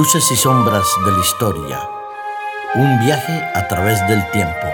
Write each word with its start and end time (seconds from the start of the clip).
Luces 0.00 0.32
y 0.32 0.36
sombras 0.36 0.86
de 1.04 1.12
la 1.12 1.18
historia. 1.18 1.78
Un 2.74 3.00
viaje 3.00 3.42
a 3.54 3.68
través 3.68 4.00
del 4.08 4.22
tiempo. 4.30 4.66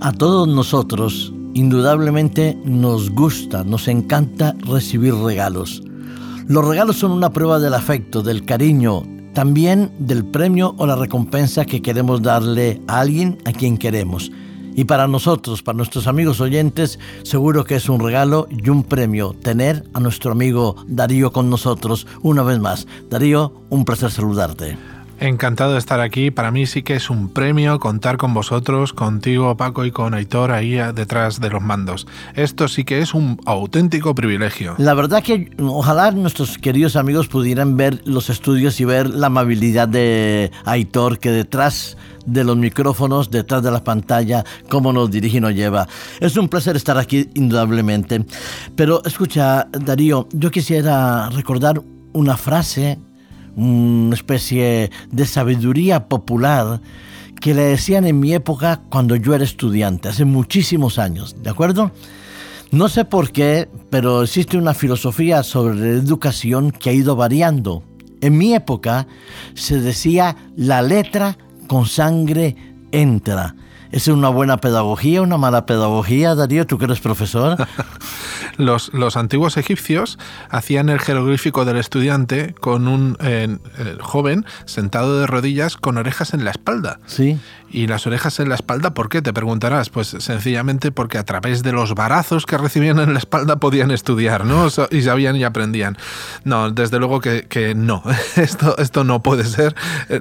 A 0.00 0.10
todos 0.10 0.48
nosotros, 0.48 1.32
indudablemente, 1.54 2.58
nos 2.64 3.10
gusta, 3.10 3.62
nos 3.62 3.86
encanta 3.86 4.56
recibir 4.66 5.14
regalos. 5.14 5.80
Los 6.48 6.66
regalos 6.66 6.96
son 6.96 7.12
una 7.12 7.30
prueba 7.30 7.60
del 7.60 7.74
afecto, 7.74 8.22
del 8.22 8.44
cariño, 8.44 9.04
también 9.34 9.92
del 10.00 10.24
premio 10.24 10.74
o 10.78 10.84
la 10.84 10.96
recompensa 10.96 11.64
que 11.64 11.80
queremos 11.80 12.22
darle 12.22 12.82
a 12.88 12.98
alguien 12.98 13.38
a 13.44 13.52
quien 13.52 13.78
queremos. 13.78 14.32
Y 14.78 14.84
para 14.84 15.08
nosotros, 15.08 15.60
para 15.60 15.76
nuestros 15.76 16.06
amigos 16.06 16.40
oyentes, 16.40 17.00
seguro 17.24 17.64
que 17.64 17.74
es 17.74 17.88
un 17.88 17.98
regalo 17.98 18.46
y 18.48 18.68
un 18.70 18.84
premio 18.84 19.34
tener 19.42 19.82
a 19.92 19.98
nuestro 19.98 20.30
amigo 20.30 20.76
Darío 20.86 21.32
con 21.32 21.50
nosotros 21.50 22.06
una 22.22 22.44
vez 22.44 22.60
más. 22.60 22.86
Darío, 23.10 23.52
un 23.70 23.84
placer 23.84 24.12
saludarte. 24.12 24.78
Encantado 25.20 25.72
de 25.72 25.78
estar 25.78 26.00
aquí. 26.00 26.30
Para 26.30 26.52
mí 26.52 26.66
sí 26.66 26.82
que 26.82 26.94
es 26.94 27.10
un 27.10 27.28
premio 27.28 27.80
contar 27.80 28.18
con 28.18 28.34
vosotros, 28.34 28.92
contigo 28.92 29.56
Paco 29.56 29.84
y 29.84 29.90
con 29.90 30.14
Aitor 30.14 30.52
ahí 30.52 30.78
detrás 30.94 31.40
de 31.40 31.50
los 31.50 31.60
mandos. 31.60 32.06
Esto 32.34 32.68
sí 32.68 32.84
que 32.84 33.00
es 33.00 33.14
un 33.14 33.40
auténtico 33.44 34.14
privilegio. 34.14 34.76
La 34.78 34.94
verdad 34.94 35.22
que 35.24 35.50
ojalá 35.58 36.12
nuestros 36.12 36.56
queridos 36.56 36.94
amigos 36.94 37.26
pudieran 37.26 37.76
ver 37.76 38.00
los 38.04 38.30
estudios 38.30 38.80
y 38.80 38.84
ver 38.84 39.10
la 39.10 39.26
amabilidad 39.26 39.88
de 39.88 40.52
Aitor 40.64 41.18
que 41.18 41.32
detrás 41.32 41.96
de 42.24 42.44
los 42.44 42.56
micrófonos, 42.56 43.30
detrás 43.30 43.62
de 43.64 43.72
la 43.72 43.82
pantalla, 43.82 44.44
cómo 44.68 44.92
nos 44.92 45.10
dirige 45.10 45.38
y 45.38 45.40
nos 45.40 45.54
lleva. 45.54 45.88
Es 46.20 46.36
un 46.36 46.48
placer 46.48 46.76
estar 46.76 46.96
aquí, 46.96 47.28
indudablemente. 47.34 48.24
Pero 48.76 49.02
escucha, 49.04 49.66
Darío, 49.72 50.28
yo 50.32 50.50
quisiera 50.52 51.28
recordar 51.30 51.82
una 52.12 52.36
frase 52.36 52.98
una 53.58 54.14
especie 54.14 54.90
de 55.10 55.26
sabiduría 55.26 56.08
popular 56.08 56.80
que 57.40 57.54
le 57.54 57.62
decían 57.62 58.06
en 58.06 58.18
mi 58.20 58.32
época 58.32 58.80
cuando 58.88 59.16
yo 59.16 59.34
era 59.34 59.44
estudiante, 59.44 60.08
hace 60.08 60.24
muchísimos 60.24 60.98
años, 60.98 61.36
¿de 61.42 61.50
acuerdo? 61.50 61.90
No 62.70 62.88
sé 62.88 63.04
por 63.04 63.32
qué, 63.32 63.68
pero 63.90 64.22
existe 64.22 64.58
una 64.58 64.74
filosofía 64.74 65.42
sobre 65.42 65.76
la 65.76 65.86
educación 65.88 66.70
que 66.70 66.90
ha 66.90 66.92
ido 66.92 67.16
variando. 67.16 67.82
En 68.20 68.36
mi 68.36 68.54
época 68.54 69.06
se 69.54 69.80
decía 69.80 70.36
la 70.56 70.82
letra 70.82 71.38
con 71.66 71.86
sangre 71.86 72.56
entra. 72.92 73.54
¿Es 73.90 74.06
una 74.08 74.28
buena 74.28 74.58
pedagogía, 74.58 75.22
una 75.22 75.38
mala 75.38 75.64
pedagogía, 75.64 76.34
Darío? 76.34 76.66
¿Tú 76.66 76.78
que 76.78 76.84
eres 76.84 77.00
profesor? 77.00 77.56
los, 78.56 78.92
los, 78.92 79.16
antiguos 79.16 79.56
egipcios 79.56 80.18
hacían 80.50 80.90
el 80.90 81.00
jeroglífico 81.00 81.64
del 81.64 81.78
estudiante 81.78 82.54
con 82.60 82.86
un 82.86 83.16
eh, 83.20 83.56
joven 84.00 84.44
sentado 84.66 85.18
de 85.20 85.26
rodillas 85.26 85.76
con 85.76 85.96
orejas 85.96 86.34
en 86.34 86.44
la 86.44 86.50
espalda. 86.50 87.00
Sí. 87.06 87.38
¿Y 87.70 87.86
las 87.86 88.06
orejas 88.06 88.40
en 88.40 88.48
la 88.48 88.54
espalda 88.54 88.94
por 88.94 89.08
qué? 89.08 89.22
Te 89.22 89.32
preguntarás. 89.32 89.90
Pues 89.90 90.08
sencillamente 90.18 90.90
porque 90.90 91.18
a 91.18 91.24
través 91.24 91.62
de 91.62 91.72
los 91.72 91.94
barazos 91.94 92.46
que 92.46 92.56
recibían 92.56 92.98
en 92.98 93.12
la 93.12 93.18
espalda 93.18 93.56
podían 93.56 93.90
estudiar, 93.90 94.44
¿no? 94.44 94.68
Y 94.90 95.02
sabían 95.02 95.36
y 95.36 95.44
aprendían. 95.44 95.96
No, 96.44 96.70
desde 96.70 96.98
luego 96.98 97.20
que, 97.20 97.46
que 97.48 97.74
no. 97.74 98.02
Esto, 98.36 98.78
esto 98.78 99.04
no 99.04 99.22
puede 99.22 99.44
ser. 99.44 99.74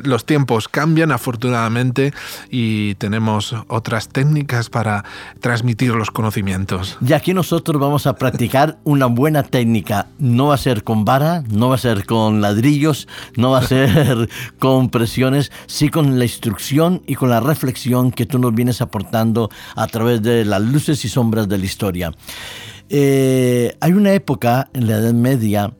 Los 0.03 0.25
tiempos 0.25 0.67
cambian 0.67 1.11
afortunadamente 1.11 2.13
y 2.49 2.95
tenemos 2.95 3.55
otras 3.67 4.09
técnicas 4.09 4.69
para 4.69 5.05
transmitir 5.39 5.93
los 5.93 6.11
conocimientos. 6.11 6.97
Y 7.05 7.13
aquí 7.13 7.33
nosotros 7.33 7.79
vamos 7.79 8.07
a 8.07 8.15
practicar 8.15 8.77
una 8.83 9.05
buena 9.05 9.43
técnica. 9.43 10.07
No 10.19 10.47
va 10.47 10.55
a 10.55 10.57
ser 10.57 10.83
con 10.83 11.05
vara, 11.05 11.43
no 11.49 11.69
va 11.69 11.75
a 11.75 11.79
ser 11.79 12.05
con 12.05 12.41
ladrillos, 12.41 13.07
no 13.35 13.51
va 13.51 13.59
a 13.59 13.63
ser 13.63 14.29
con 14.59 14.89
presiones, 14.89 15.51
sí 15.67 15.89
con 15.89 16.17
la 16.17 16.25
instrucción 16.25 17.01
y 17.05 17.15
con 17.15 17.29
la 17.29 17.36
reflexión 17.39 18.11
que 18.11 18.25
tú 18.25 18.39
nos 18.39 18.53
vienes 18.53 18.81
aportando 18.81 19.49
a 19.75 19.87
través 19.87 20.21
de 20.21 20.45
las 20.45 20.61
luces 20.61 21.03
y 21.05 21.09
sombras 21.09 21.47
de 21.47 21.57
la 21.57 21.65
historia. 21.65 22.11
Eh, 22.89 23.75
hay 23.79 23.93
una 23.93 24.13
época 24.13 24.69
en 24.73 24.87
la 24.87 24.97
Edad 24.97 25.13
Media 25.13 25.73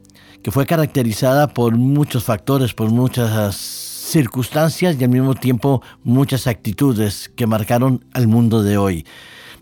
que 0.43 0.51
fue 0.51 0.65
caracterizada 0.65 1.53
por 1.53 1.75
muchos 1.75 2.23
factores, 2.23 2.73
por 2.73 2.89
muchas 2.89 3.55
circunstancias 3.55 4.95
y 4.99 5.03
al 5.03 5.09
mismo 5.09 5.35
tiempo 5.35 5.81
muchas 6.03 6.47
actitudes 6.47 7.29
que 7.35 7.47
marcaron 7.47 8.05
al 8.13 8.27
mundo 8.27 8.63
de 8.63 8.77
hoy. 8.77 9.05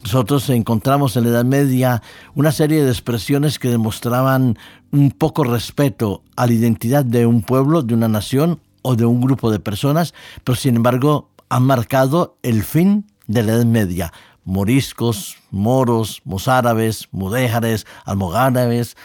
Nosotros 0.04 0.48
encontramos 0.52 1.18
en 1.18 1.24
la 1.24 1.30
Edad 1.32 1.46
Media 1.46 2.04
una 2.36 2.52
serie 2.52 2.84
de 2.84 2.92
expresiones 2.92 3.58
que 3.58 3.70
demostraban 3.70 4.56
un 4.92 5.10
poco 5.10 5.44
respeto 5.44 6.22
a 6.36 6.46
la 6.46 6.54
identidad 6.54 7.04
de 7.04 7.26
un 7.26 7.42
pueblo, 7.42 7.82
de 7.82 7.96
una 7.96 8.08
nación 8.08 8.60
o 8.84 8.96
de 8.96 9.06
un 9.06 9.20
grupo 9.20 9.50
de 9.50 9.60
personas, 9.60 10.14
pero 10.44 10.56
sin 10.56 10.76
embargo 10.76 11.32
han 11.50 11.64
marcado 11.64 12.38
el 12.44 12.64
fin 12.64 13.06
de 13.28 13.44
la 13.44 13.54
Edad 13.54 13.66
Media. 13.66 14.14
Moriscos, 14.44 15.38
moros, 15.52 16.22
mozárabes, 16.24 17.08
mudéjares, 17.12 17.86
almogárabes. 18.06 18.96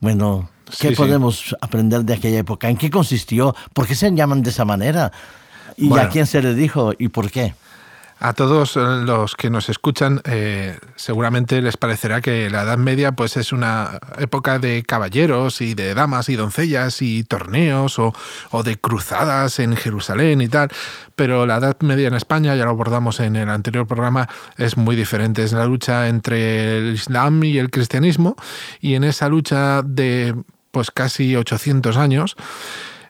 Bueno, 0.00 0.48
¿qué 0.80 0.92
podemos 0.92 1.54
aprender 1.60 2.04
de 2.04 2.14
aquella 2.14 2.38
época? 2.38 2.68
¿En 2.70 2.76
qué 2.76 2.90
consistió? 2.90 3.54
¿Por 3.72 3.86
qué 3.86 3.94
se 3.94 4.10
llaman 4.14 4.42
de 4.42 4.50
esa 4.50 4.64
manera? 4.64 5.12
¿Y 5.76 5.92
a 5.98 6.08
quién 6.08 6.26
se 6.26 6.40
le 6.40 6.54
dijo 6.54 6.92
y 6.98 7.08
por 7.08 7.30
qué? 7.30 7.54
A 8.18 8.32
todos 8.32 8.76
los 8.76 9.36
que 9.36 9.50
nos 9.50 9.68
escuchan, 9.68 10.22
eh, 10.24 10.78
seguramente 10.94 11.60
les 11.60 11.76
parecerá 11.76 12.22
que 12.22 12.48
la 12.48 12.62
Edad 12.62 12.78
Media 12.78 13.12
pues, 13.12 13.36
es 13.36 13.52
una 13.52 13.98
época 14.18 14.58
de 14.58 14.84
caballeros 14.84 15.60
y 15.60 15.74
de 15.74 15.92
damas 15.92 16.30
y 16.30 16.36
doncellas 16.36 17.02
y 17.02 17.24
torneos 17.24 17.98
o, 17.98 18.14
o, 18.52 18.62
de 18.62 18.78
cruzadas 18.78 19.58
en 19.58 19.76
Jerusalén 19.76 20.40
y 20.40 20.48
tal. 20.48 20.70
Pero 21.14 21.44
la 21.44 21.58
Edad 21.58 21.76
Media 21.80 22.08
en 22.08 22.14
España, 22.14 22.56
ya 22.56 22.64
lo 22.64 22.70
abordamos 22.70 23.20
en 23.20 23.36
el 23.36 23.50
anterior 23.50 23.86
programa, 23.86 24.28
es 24.56 24.78
muy 24.78 24.96
diferente. 24.96 25.44
Es 25.44 25.52
la 25.52 25.66
lucha 25.66 26.08
entre 26.08 26.78
el 26.78 26.94
Islam 26.94 27.44
y 27.44 27.58
el 27.58 27.70
cristianismo. 27.70 28.34
Y 28.80 28.94
en 28.94 29.04
esa 29.04 29.28
lucha 29.28 29.82
de 29.82 30.34
pues 30.70 30.90
casi 30.90 31.36
800 31.36 31.96
años, 31.96 32.36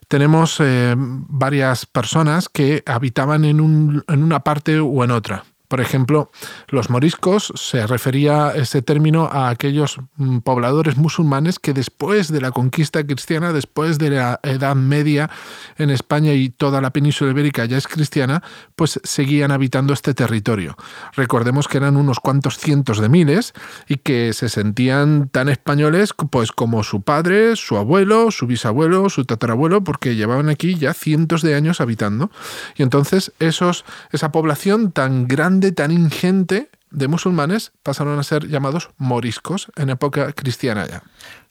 tenemos 0.09 0.59
eh, 0.61 0.95
varias 0.97 1.87
personas 1.87 2.49
que 2.49 2.83
habitaban 2.87 3.45
en, 3.45 3.61
un, 3.61 4.05
en 4.09 4.23
una 4.23 4.41
parte 4.41 4.81
u 4.81 5.03
en 5.03 5.11
otra. 5.11 5.45
Por 5.69 5.81
ejemplo, 5.81 6.31
los 6.69 6.91
moriscos 6.91 7.53
se 7.57 7.87
refería 7.87 8.53
ese 8.55 8.83
término 8.83 9.29
a 9.31 9.49
aquellos 9.49 9.99
mm, 10.17 10.39
pobladores 10.39 10.97
musulmanes 10.97 11.59
que 11.59 11.73
después 11.73 12.31
de 12.31 12.41
la 12.41 12.53
conquista 12.53 13.05
cristiana, 13.05 13.53
después 13.53 13.99
de 13.99 14.11
la 14.11 14.41
Edad 14.43 14.77
Media 14.77 15.31
en 15.79 15.91
España 15.91 16.33
y 16.35 16.51
toda 16.51 16.81
la 16.81 16.91
península 16.91 17.31
ibérica 17.31 17.65
ya 17.65 17.77
es 17.77 17.89
cristiana, 17.89 18.43
pues 18.77 19.01
seguían 19.03 19.51
habitando 19.51 19.93
este 19.93 20.15
territorio. 20.15 20.77
Recordemos 21.15 21.69
que 21.69 21.79
eran 21.79 21.97
unos 21.97 22.21
cuantos 22.21 22.59
cientos 22.59 23.01
de 23.01 23.09
miles 23.09 23.53
y 23.89 23.97
que 23.97 24.33
se 24.33 24.49
sentían 24.49 25.29
tan 25.29 25.49
españoles 25.49 26.15
pues 26.31 26.53
como 26.53 26.83
su 26.85 27.03
padre, 27.03 27.57
su 27.57 27.77
abuelo, 27.77 28.31
su 28.31 28.47
bisabuelo, 28.47 29.11
su 29.11 29.25
tatarabuelo, 29.25 29.83
porque 29.83 30.15
llevaban 30.15 30.49
aquí 30.49 30.77
ya 30.77 30.95
cientos 30.95 31.43
de 31.43 31.55
años 31.55 31.81
habitando. 31.81 32.31
Y 32.77 32.83
entonces 32.83 33.33
esos, 33.39 33.85
esa 34.13 34.33
población 34.33 34.93
tan 34.93 35.27
grande 35.27 35.56
tan 35.73 35.91
ingente 35.91 36.71
de 36.91 37.09
musulmanes 37.09 37.73
pasaron 37.83 38.19
a 38.19 38.23
ser 38.23 38.49
llamados 38.49 38.91
moriscos 38.97 39.69
en 39.77 39.91
época 39.91 40.33
cristiana 40.33 40.87
ya. 40.87 41.03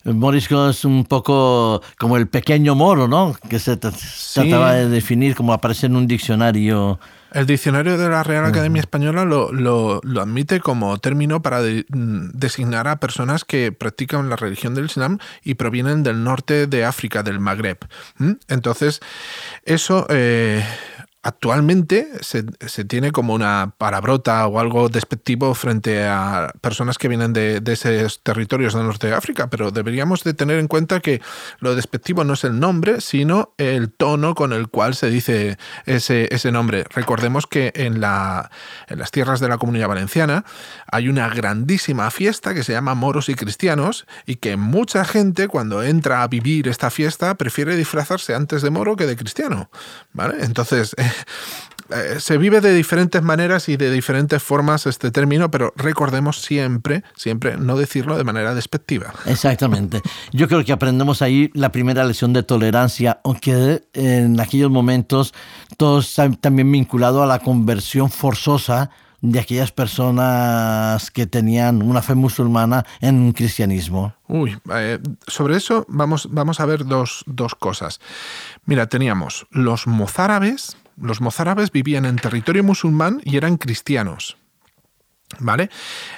El 0.04 0.14
morisco 0.14 0.70
es 0.70 0.84
un 0.84 1.04
poco 1.04 1.82
como 1.98 2.16
el 2.16 2.28
pequeño 2.28 2.74
moro, 2.76 3.08
¿no? 3.08 3.36
Que 3.48 3.58
se 3.58 3.76
trataba 3.76 4.74
de 4.74 4.88
definir 4.88 5.34
como 5.34 5.52
aparece 5.52 5.86
en 5.86 5.96
un 5.96 6.06
diccionario. 6.06 7.00
El 7.32 7.46
diccionario 7.46 7.98
de 7.98 8.08
la 8.08 8.22
Real 8.22 8.44
Academia 8.44 8.80
Española 8.80 9.24
lo, 9.24 9.52
lo, 9.52 10.00
admite 10.20 10.60
como 10.60 10.96
término 10.98 11.42
para 11.42 11.60
mm, 11.60 12.30
designar 12.34 12.86
a 12.86 13.00
personas 13.00 13.44
que 13.44 13.72
practican 13.72 14.30
la 14.30 14.36
religión 14.36 14.76
del 14.76 14.86
Islam 14.86 15.18
y 15.42 15.54
provienen 15.54 16.04
del 16.04 16.22
norte 16.22 16.68
de 16.68 16.84
África, 16.84 17.24
del 17.24 17.40
Magreb. 17.40 17.78
Entonces, 18.48 19.00
eso 19.64 20.06
eh, 20.08 20.64
actualmente 21.26 22.08
se, 22.20 22.44
tiene 22.84 23.10
como 23.10 23.34
una 23.34 23.74
palabrota 23.78 24.46
o 24.46 24.60
algo 24.60 24.88
despectivo 24.88 25.54
frente 25.54 26.06
a 26.06 26.52
personas 26.60 26.98
que 26.98 27.08
vienen 27.08 27.32
de, 27.32 27.60
esos 27.66 28.22
territorios 28.22 28.74
del 28.74 28.84
norte 28.84 29.08
de 29.08 29.14
África, 29.14 29.50
pero 29.50 29.72
deberíamos 29.72 30.22
de 30.22 30.34
tener 30.34 30.60
en 30.60 30.68
cuenta 30.68 31.00
que 31.00 31.20
lo 31.58 31.74
despectivo 31.74 32.22
no 32.22 32.34
es 32.34 32.44
el 32.44 32.60
nombre, 32.60 33.00
sino 33.00 33.54
el 33.58 33.90
tono 33.90 34.36
con 34.36 34.52
el 34.52 34.68
cual 34.68 34.94
se 34.94 35.10
dice 35.10 35.58
ese, 35.84 36.28
ese 36.32 36.52
nombre. 36.52 36.84
Recordemos 36.90 37.48
que 37.48 37.72
en, 37.74 38.00
la, 38.00 38.52
en 38.86 39.00
las 39.00 39.10
tierras 39.10 39.40
de 39.40 39.48
la 39.48 39.58
Comunidad 39.58 39.88
Valenciana 39.88 40.44
hay 40.86 41.08
una 41.08 41.28
grandísima 41.28 42.12
fiesta 42.12 42.54
que 42.54 42.62
se 42.62 42.72
llama 42.72 42.94
Moros 42.94 43.28
y 43.28 43.34
Cristianos 43.34 44.06
y 44.26 44.36
que 44.36 44.56
mucha 44.56 45.04
gente 45.04 45.48
cuando 45.48 45.82
entra 45.82 46.22
a 46.22 46.28
vivir 46.28 46.68
esta 46.68 46.90
fiesta 46.90 47.34
prefiere 47.34 47.74
disfrazarse 47.74 48.32
antes 48.32 48.62
de 48.62 48.70
moro 48.70 48.94
que 48.94 49.06
de 49.06 49.16
cristiano. 49.16 49.70
¿vale? 50.12 50.36
Entonces, 50.44 50.94
se 52.18 52.38
vive 52.38 52.60
de 52.60 52.74
diferentes 52.74 53.22
maneras 53.22 53.68
y 53.68 53.76
de 53.76 53.90
diferentes 53.90 54.42
formas 54.42 54.86
este 54.86 55.10
término, 55.10 55.50
pero 55.50 55.72
recordemos 55.76 56.40
siempre, 56.40 57.04
siempre 57.14 57.56
no 57.56 57.76
decirlo 57.76 58.16
de 58.16 58.24
manera 58.24 58.54
despectiva. 58.54 59.12
Exactamente. 59.26 60.02
Yo 60.32 60.48
creo 60.48 60.64
que 60.64 60.72
aprendemos 60.72 61.22
ahí 61.22 61.50
la 61.54 61.70
primera 61.70 62.04
lección 62.04 62.32
de 62.32 62.42
tolerancia, 62.42 63.20
aunque 63.24 63.84
en 63.92 64.40
aquellos 64.40 64.70
momentos 64.70 65.32
todo 65.76 66.00
está 66.00 66.30
también 66.32 66.70
vinculado 66.70 67.22
a 67.22 67.26
la 67.26 67.38
conversión 67.38 68.10
forzosa 68.10 68.90
de 69.22 69.40
aquellas 69.40 69.72
personas 69.72 71.10
que 71.10 71.26
tenían 71.26 71.82
una 71.82 72.02
fe 72.02 72.14
musulmana 72.14 72.84
en 73.00 73.16
un 73.16 73.32
cristianismo. 73.32 74.14
Uy, 74.28 74.56
eh, 74.74 74.98
sobre 75.26 75.56
eso 75.56 75.86
vamos, 75.88 76.28
vamos 76.30 76.60
a 76.60 76.66
ver 76.66 76.84
dos, 76.84 77.24
dos 77.26 77.54
cosas. 77.54 78.00
Mira, 78.66 78.88
teníamos 78.88 79.46
los 79.50 79.86
mozárabes. 79.86 80.76
Los 81.00 81.20
mozárabes 81.20 81.70
vivían 81.70 82.04
en 82.04 82.16
territorio 82.16 82.64
musulmán 82.64 83.20
y 83.24 83.36
eran 83.36 83.56
cristianos. 83.56 84.36
¿Vale? 85.40 85.70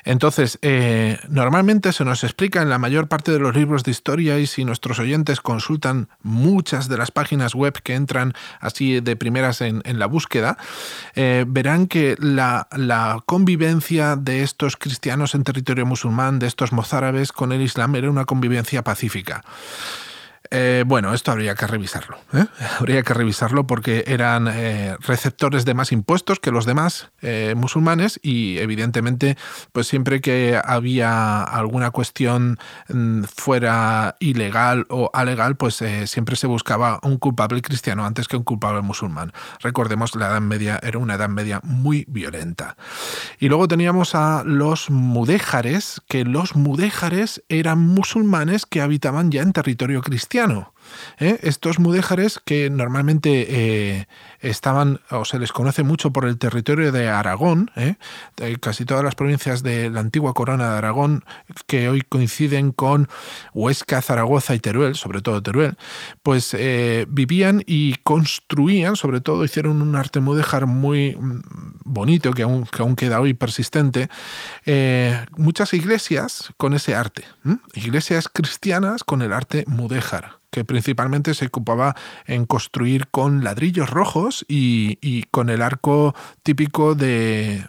Entonces, 0.05 0.59
eh, 0.61 1.19
normalmente 1.31 1.95
se 1.95 2.05
nos 2.05 2.25
explica 2.25 2.61
en 2.61 2.69
la 2.69 2.79
mayor 2.79 3.09
parte 3.09 3.33
de 3.33 3.39
los 3.39 3.57
libros 3.57 3.83
de 3.83 3.91
historia 3.91 4.39
y 4.39 4.47
si 4.47 4.67
nuestros 4.67 4.99
oyentes 4.99 5.41
consultan 5.41 6.11
muchas 6.23 6.89
de 6.89 6.99
las 6.99 7.11
páginas 7.11 7.55
web 7.55 7.73
que 7.83 7.95
entran 7.95 8.35
así 8.61 9.01
de 9.01 9.17
primeras 9.17 9.63
en, 9.63 9.83
la 9.99 10.07
búsqueda, 10.07 10.59
eh, 11.15 11.47
verán 11.49 11.87
que 11.87 12.17
la, 12.21 12.69
la, 12.77 13.23
convivencia 13.25 14.15
de 14.15 14.43
estos 14.43 14.77
cristianos 14.77 15.35
en 15.35 15.43
territorio 15.43 15.87
musulmán, 15.87 16.39
de 16.39 16.47
estos 16.47 16.73
mozárabes 16.73 17.33
con 17.33 17.53
el 17.53 17.63
Islam, 17.63 17.95
era 17.97 18.11
una 18.11 18.27
convivencia 18.27 18.85
pacífica. 18.85 19.43
Eh, 20.51 20.85
bueno, 20.87 21.13
esto 21.13 21.33
habría 21.33 21.55
que 21.55 21.67
revisarlo. 21.67 22.19
¿eh? 22.33 22.47
Habría 22.79 23.03
que 23.03 23.13
revisarlo 23.13 23.67
porque 23.67 24.05
eran 24.07 24.49
eh, 24.49 24.97
receptores 25.01 25.65
de 25.65 25.75
más 25.75 25.93
impuestos 25.93 26.41
que 26.41 26.51
los 26.51 26.65
demás 26.65 27.11
musulmanes 27.57 28.21
y 28.23 28.59
evidentemente, 28.59 29.37
pues 29.73 29.87
siempre 29.87 30.21
que 30.21 30.59
había 30.63 31.43
alguna 31.43 31.91
cuestión 31.91 32.59
mm, 32.89 33.25
fuera 33.25 34.17
ilegal 34.21 34.87
o 34.89 35.11
alegal, 35.13 35.57
pues 35.57 35.83
siempre 36.07 36.37
se 36.37 36.47
buscaba 36.47 37.01
un 37.03 37.19
culpable 37.19 37.61
cristiano 37.61 38.07
antes 38.07 38.29
que 38.29 38.37
un 38.37 38.45
culpable 38.45 38.81
musulmán. 38.83 39.33
Recordemos, 39.61 40.15
la 40.15 40.29
Edad 40.29 40.41
Media 40.41 40.79
era 40.83 40.99
una 40.99 41.15
Edad 41.15 41.29
Media 41.29 41.61
muy 41.65 42.05
violenta. 42.09 42.77
Y 43.39 43.49
luego 43.49 43.69
teníamos 43.69 44.15
a 44.15 44.43
los 44.45 44.91
mudéjares, 44.91 46.01
que 46.09 46.25
los 46.25 46.55
mudéjares 46.55 47.43
eran 47.49 47.81
musulmanes 47.81 48.65
que 48.65 48.81
habitaban 48.81 49.31
ya 49.31 49.43
en 49.43 49.53
territorio 49.53 50.01
cristiano 50.03 50.38
piano. 50.39 50.73
¿Eh? 51.19 51.39
Estos 51.43 51.79
mudéjares 51.79 52.41
que 52.45 52.71
normalmente 52.71 53.47
eh, 53.49 54.09
estaban 54.41 55.01
o 55.11 55.25
se 55.25 55.39
les 55.39 55.53
conoce 55.53 55.83
mucho 55.83 56.13
por 56.13 56.25
el 56.25 56.39
territorio 56.39 56.93
de 56.93 57.09
Aragón, 57.09 57.71
¿eh? 57.77 57.97
casi 58.61 58.85
todas 58.85 59.05
las 59.05 59.15
provincias 59.15 59.63
de 59.63 59.91
la 59.91 60.01
antigua 60.01 60.35
corona 60.35 60.71
de 60.71 60.79
Aragón 60.79 61.25
que 61.67 61.89
hoy 61.89 62.03
coinciden 62.03 62.73
con 62.73 63.09
Huesca, 63.55 64.03
Zaragoza 64.03 64.55
y 64.55 64.61
Teruel, 64.61 64.95
sobre 64.95 65.21
todo 65.21 65.43
Teruel, 65.43 65.77
pues 66.23 66.57
vivían 67.09 67.63
y 67.67 67.97
construían, 68.05 68.97
sobre 68.97 69.21
todo 69.21 69.45
hicieron 69.45 69.83
un 69.83 69.97
arte 69.97 70.21
mudéjar 70.21 70.67
muy 70.67 71.17
mm, 71.17 71.41
bonito 71.85 72.33
que 72.33 72.43
aún, 72.43 72.65
que 72.65 72.83
aún 72.83 72.97
queda 72.97 73.21
hoy 73.21 73.35
persistente, 73.35 74.09
muchas 75.37 75.73
iglesias 75.75 76.53
con 76.57 76.75
ese 76.75 76.95
arte, 76.95 77.25
iglesias 77.75 78.29
cristianas 78.29 79.05
con 79.05 79.23
el 79.23 79.33
arte 79.33 79.65
mudéjar 79.67 80.38
que 80.51 80.65
principalmente 80.65 81.35
se 81.35 81.47
ocupaba 81.47 81.95
en 82.27 82.47
construir 82.47 83.09
con 83.09 83.45
ladrillos 83.45 83.91
rojos 83.91 84.45
y, 84.49 85.25
con 85.31 85.51
el 85.51 85.63
arco 85.63 86.15
típico 86.43 86.95
de, 86.95 87.67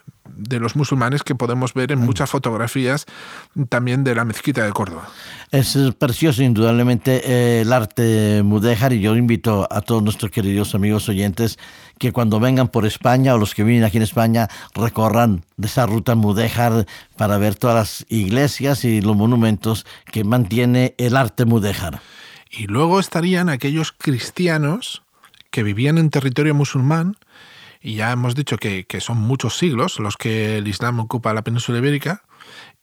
los 0.50 0.76
musulmanes 0.76 1.24
que 1.24 1.36
podemos 1.36 1.74
ver 1.74 1.92
en 1.92 2.00
mm. 2.00 2.06
muchas 2.06 2.30
fotografías 2.30 3.06
también 3.68 4.06
de 4.06 4.16
la 4.16 4.24
mezquita 4.24 4.64
de 4.64 4.72
Córdoba. 4.72 5.10
Es 5.52 5.78
precioso, 5.98 6.44
indudablemente, 6.44 7.22
eh, 7.26 7.62
el 7.62 7.74
arte 7.74 8.42
mudéjar 8.44 8.94
y 8.94 9.02
yo 9.02 9.16
invito 9.16 9.68
a 9.70 9.82
todos 9.82 10.02
nuestros 10.02 10.32
queridos 10.32 10.76
amigos 10.76 11.10
oyentes 11.10 11.60
que 11.98 12.14
cuando 12.14 12.40
vengan 12.40 12.70
por 12.70 12.86
España 12.86 13.34
o 13.34 13.38
los 13.38 13.54
que 13.54 13.66
viven 13.66 13.84
aquí 13.84 13.98
en 13.98 14.04
España 14.04 14.48
recorran 14.74 15.44
esa 15.62 15.86
ruta 15.86 16.16
mudéjar 16.16 16.86
para 17.18 17.38
ver 17.38 17.56
todas 17.56 17.76
las 17.76 18.06
iglesias 18.08 18.86
y 18.86 19.02
los 19.02 19.18
monumentos 19.18 19.86
que 20.06 20.24
mantiene 20.24 20.96
el 20.98 21.18
arte 21.18 21.44
mudéjar. 21.44 22.00
Y 22.50 22.68
luego 22.68 23.00
estarían 23.00 23.50
aquellos 23.50 23.92
cristianos 23.92 25.04
que 25.52 25.64
vivían 25.64 25.98
en 25.98 26.10
territorio 26.10 26.56
musulmán, 26.56 27.16
y 27.82 27.96
ya 27.96 28.12
hemos 28.12 28.36
dicho 28.36 28.58
que, 28.58 28.86
son 29.00 29.18
muchos 29.18 29.58
siglos 29.58 30.00
los 30.00 30.18
que 30.18 30.58
el 30.58 30.68
Islam 30.68 31.00
ocupa 31.00 31.34
la 31.34 31.44
península 31.44 31.78
ibérica, 31.78 32.24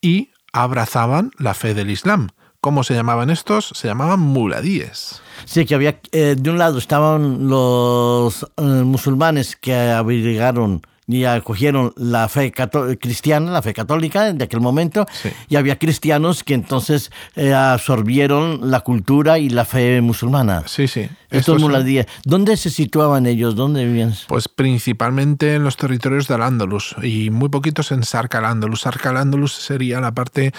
y 0.00 0.30
abrazaban 0.52 1.32
la 1.38 1.54
fe 1.54 1.74
del 1.74 1.90
Islam. 1.90 2.28
¿Cómo 2.60 2.82
se 2.82 2.94
llamaban 2.94 3.30
estos? 3.30 3.70
Se 3.74 3.86
llamaban 3.86 4.20
muladíes. 4.20 5.20
Sí, 5.44 5.66
que 5.66 5.74
había, 5.74 6.00
eh, 6.12 6.34
de 6.38 6.50
un 6.50 6.58
lado 6.58 6.78
estaban 6.78 7.48
los 7.48 8.44
eh, 8.56 8.62
musulmanes 8.62 9.56
que 9.56 9.74
abrigaron 9.74 10.82
y 11.06 11.24
acogieron 11.24 11.92
la 11.96 12.28
fe 12.28 12.52
cristiana, 13.00 13.50
la 13.50 13.62
fe 13.62 13.72
católica 13.72 14.32
de 14.32 14.44
aquel 14.44 14.60
momento, 14.60 15.06
y 15.48 15.56
había 15.56 15.78
cristianos 15.78 16.42
que 16.42 16.54
entonces 16.54 17.10
eh, 17.36 17.54
absorbieron 17.54 18.70
la 18.70 18.80
cultura 18.80 19.38
y 19.38 19.48
la 19.48 19.64
fe 19.64 20.00
musulmana. 20.00 20.64
Sí, 20.66 20.88
sí. 20.88 21.08
Estos 21.30 21.60
muladíes. 21.60 22.06
¿Dónde 22.24 22.56
se 22.56 22.70
situaban 22.70 23.26
ellos? 23.26 23.54
¿Dónde 23.56 23.84
vivían? 23.84 24.14
Pues 24.28 24.48
principalmente 24.48 25.54
en 25.54 25.64
los 25.64 25.76
territorios 25.76 26.28
del 26.28 26.42
Ándalus 26.42 26.96
y 27.02 27.30
muy 27.30 27.48
poquitos 27.48 27.92
en 27.92 28.04
Sarca 28.04 28.38
al-Ándalus. 28.38 28.80
Sarca 28.80 29.12
sería 29.46 30.00
la 30.00 30.12
parte 30.12 30.52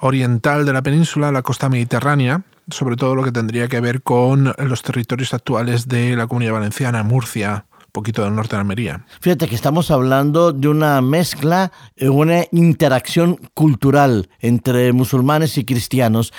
oriental 0.00 0.66
de 0.66 0.72
la 0.72 0.82
península, 0.82 1.32
la 1.32 1.42
costa 1.42 1.68
mediterránea, 1.68 2.42
sobre 2.68 2.96
todo 2.96 3.14
lo 3.14 3.24
que 3.24 3.32
tendría 3.32 3.68
que 3.68 3.80
ver 3.80 4.02
con 4.02 4.54
los 4.58 4.82
territorios 4.82 5.34
actuales 5.34 5.88
de 5.88 6.16
la 6.16 6.26
Comunidad 6.26 6.52
Valenciana, 6.52 7.02
Murcia, 7.02 7.66
poquito 7.94 8.24
del 8.24 8.34
norte 8.34 8.56
de 8.56 8.60
Almería. 8.60 9.06
Fíjate 9.20 9.46
que 9.46 9.54
estamos 9.54 9.92
hablando 9.92 10.52
de 10.52 10.66
una 10.66 11.00
mezcla, 11.00 11.70
eh, 11.94 12.08
una 12.08 12.44
interacción 12.50 13.38
cultural 13.54 14.28
entre 14.40 14.92
musulmanes 14.92 15.56
y 15.58 15.64
cristianos. 15.64 16.32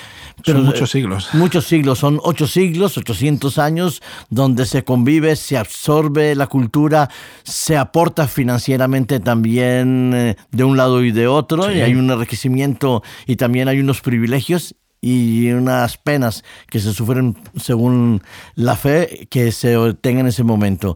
Pero, 0.46 0.60
son 0.60 0.68
muchos 0.68 0.92
siglos. 0.92 1.30
Muchos 1.32 1.66
siglos, 1.66 2.00
son 2.00 2.20
ocho 2.24 2.46
siglos, 2.46 2.98
800 2.98 3.58
años, 3.58 4.04
donde 4.30 4.66
se 4.66 4.84
convive, 4.84 5.38
se 5.38 5.58
absorbe 5.58 6.36
la 6.36 6.48
cultura, 6.48 7.10
se 7.44 7.78
aporta 7.78 8.28
financieramente 8.28 9.22
también 9.22 10.12
eh, 10.14 10.36
de 10.52 10.64
un 10.66 10.76
lado 10.76 11.06
y 11.06 11.12
de 11.12 11.28
otro, 11.28 11.72
y 11.72 11.80
hay 11.80 11.96
un 11.96 12.12
enriquecimiento 12.12 13.02
y 13.26 13.38
también 13.38 13.70
hay 13.70 13.80
unos 13.80 14.02
privilegios 14.02 14.76
y 15.02 15.52
unas 15.52 15.98
penas 15.98 16.44
que 16.70 16.80
se 16.80 16.94
sufren 16.94 17.38
según 17.56 18.24
la 18.56 18.76
fe 18.76 19.28
que 19.30 19.52
se 19.52 19.78
obtenga 19.78 20.22
en 20.22 20.28
ese 20.28 20.44
momento. 20.44 20.96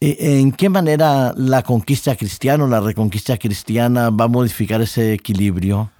¿En 0.00 0.52
qué 0.52 0.68
manera 0.68 1.32
la 1.36 1.62
conquista 1.62 2.16
cristiana 2.16 2.64
o 2.64 2.68
la 2.68 2.80
reconquista 2.80 3.36
cristiana 3.38 4.10
va 4.10 4.26
a 4.26 4.28
modificar 4.28 4.80
ese 4.80 5.12
equilibrio? 5.12 5.90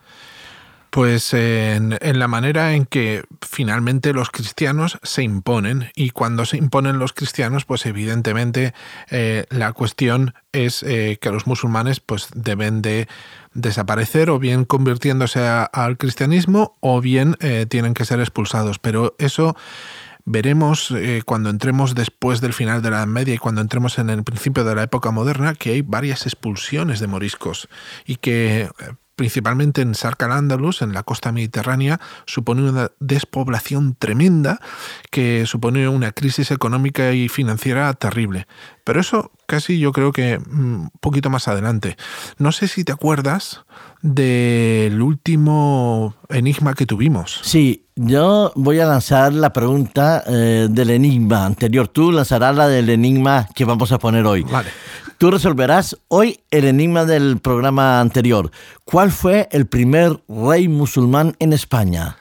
Pues 0.95 1.35
en, 1.35 1.99
la 2.01 2.29
manera 2.29 2.75
en 2.75 2.87
que 2.87 3.25
finalmente 3.43 4.13
los 4.13 4.31
cristianos 4.31 5.01
se 5.03 5.25
imponen 5.25 5.91
y 5.97 6.11
cuando 6.11 6.45
se 6.45 6.57
imponen 6.57 7.01
los 7.01 7.13
cristianos, 7.13 7.65
pues 7.65 7.85
evidentemente 7.85 8.75
eh, 9.11 9.45
la 9.51 9.73
cuestión 9.73 10.35
es 10.53 10.85
eh, 10.85 11.19
que 11.21 11.33
los 11.33 11.49
musulmanes 11.49 11.99
pues 11.99 12.29
deben 12.37 12.81
de 12.81 13.09
desaparecer 13.55 14.31
o 14.31 14.39
bien 14.39 14.65
convirtiéndose 14.65 15.41
al 15.47 15.97
cristianismo 15.97 16.77
o 16.81 17.01
bien 17.01 17.37
eh, 17.41 17.67
tienen 17.69 17.95
que 17.95 18.05
ser 18.05 18.21
expulsados. 18.21 18.79
Pero 18.79 19.15
eso 19.19 19.57
veremos 20.27 20.95
cuando 21.27 21.51
entremos 21.51 21.95
después 21.95 22.41
del 22.41 22.55
final 22.55 22.81
de 22.81 22.91
la 22.91 22.97
Edad 22.97 23.07
Media 23.07 23.35
y 23.35 23.39
cuando 23.39 23.61
entremos 23.61 23.99
en 23.99 24.09
el 24.09 24.25
principio 24.25 24.65
de 24.65 24.75
la 24.75 24.83
época 24.85 25.11
moderna 25.11 25.55
que 25.55 25.73
hay 25.73 25.83
varias 25.83 26.27
expulsiones 26.27 26.99
de 26.99 27.07
moriscos 27.07 27.69
y 28.07 28.17
que 28.17 28.71
principalmente 29.17 29.83
en 29.83 29.95
Sark 29.95 30.23
al-Ándalus, 30.23 30.83
en 30.83 30.93
la 30.93 31.03
costa 31.03 31.33
mediterránea, 31.33 32.01
supone 32.27 32.69
una 32.69 32.91
despoblación 33.01 33.95
tremenda 33.95 34.61
que 35.11 35.47
supone 35.47 35.89
una 35.89 36.13
crisis 36.13 36.51
económica 36.51 37.13
y 37.13 37.29
financiera 37.29 37.93
terrible. 37.95 38.47
Pero 38.85 39.01
eso 39.01 39.33
casi 39.47 39.79
yo 39.79 39.93
creo 39.93 40.13
que 40.13 40.39
un 40.51 40.85
mm, 40.85 40.89
poquito 41.01 41.31
más 41.31 41.49
adelante. 41.49 41.97
No 42.39 42.53
sé 42.53 42.69
si 42.69 42.85
te 42.85 42.93
acuerdas 42.93 43.65
del 44.03 45.01
último 45.01 46.15
enigma 46.29 46.75
que 46.75 46.85
tuvimos. 46.87 47.41
Sí, 47.43 47.87
yo 47.97 48.53
voy 48.55 48.81
a 48.81 48.87
lanzar 48.87 49.33
la 49.33 49.53
pregunta 49.53 50.23
eh, 50.27 50.69
del 50.71 50.91
enigma 50.91 51.47
anterior. 51.47 51.89
Tú 51.89 52.13
lanzarás 52.13 52.55
la 52.55 52.69
del 52.69 52.91
enigma 52.91 53.49
que 53.55 53.65
vamos 53.65 53.93
a 53.93 53.99
poner 53.99 54.27
hoy. 54.27 54.43
Vale. 54.43 54.71
Tú 55.25 55.31
resolverás 55.31 55.97
hoy 56.09 56.41
el 56.51 56.67
enigma 56.67 57.07
del 57.07 57.39
programa 57.39 57.99
anterior. 57.99 58.51
¿Cuál 58.85 59.11
fue 59.11 59.49
el 59.53 59.65
primer 59.65 60.23
rey 60.29 60.69
musulmán 60.69 61.35
en 61.39 61.55
España? 61.55 62.19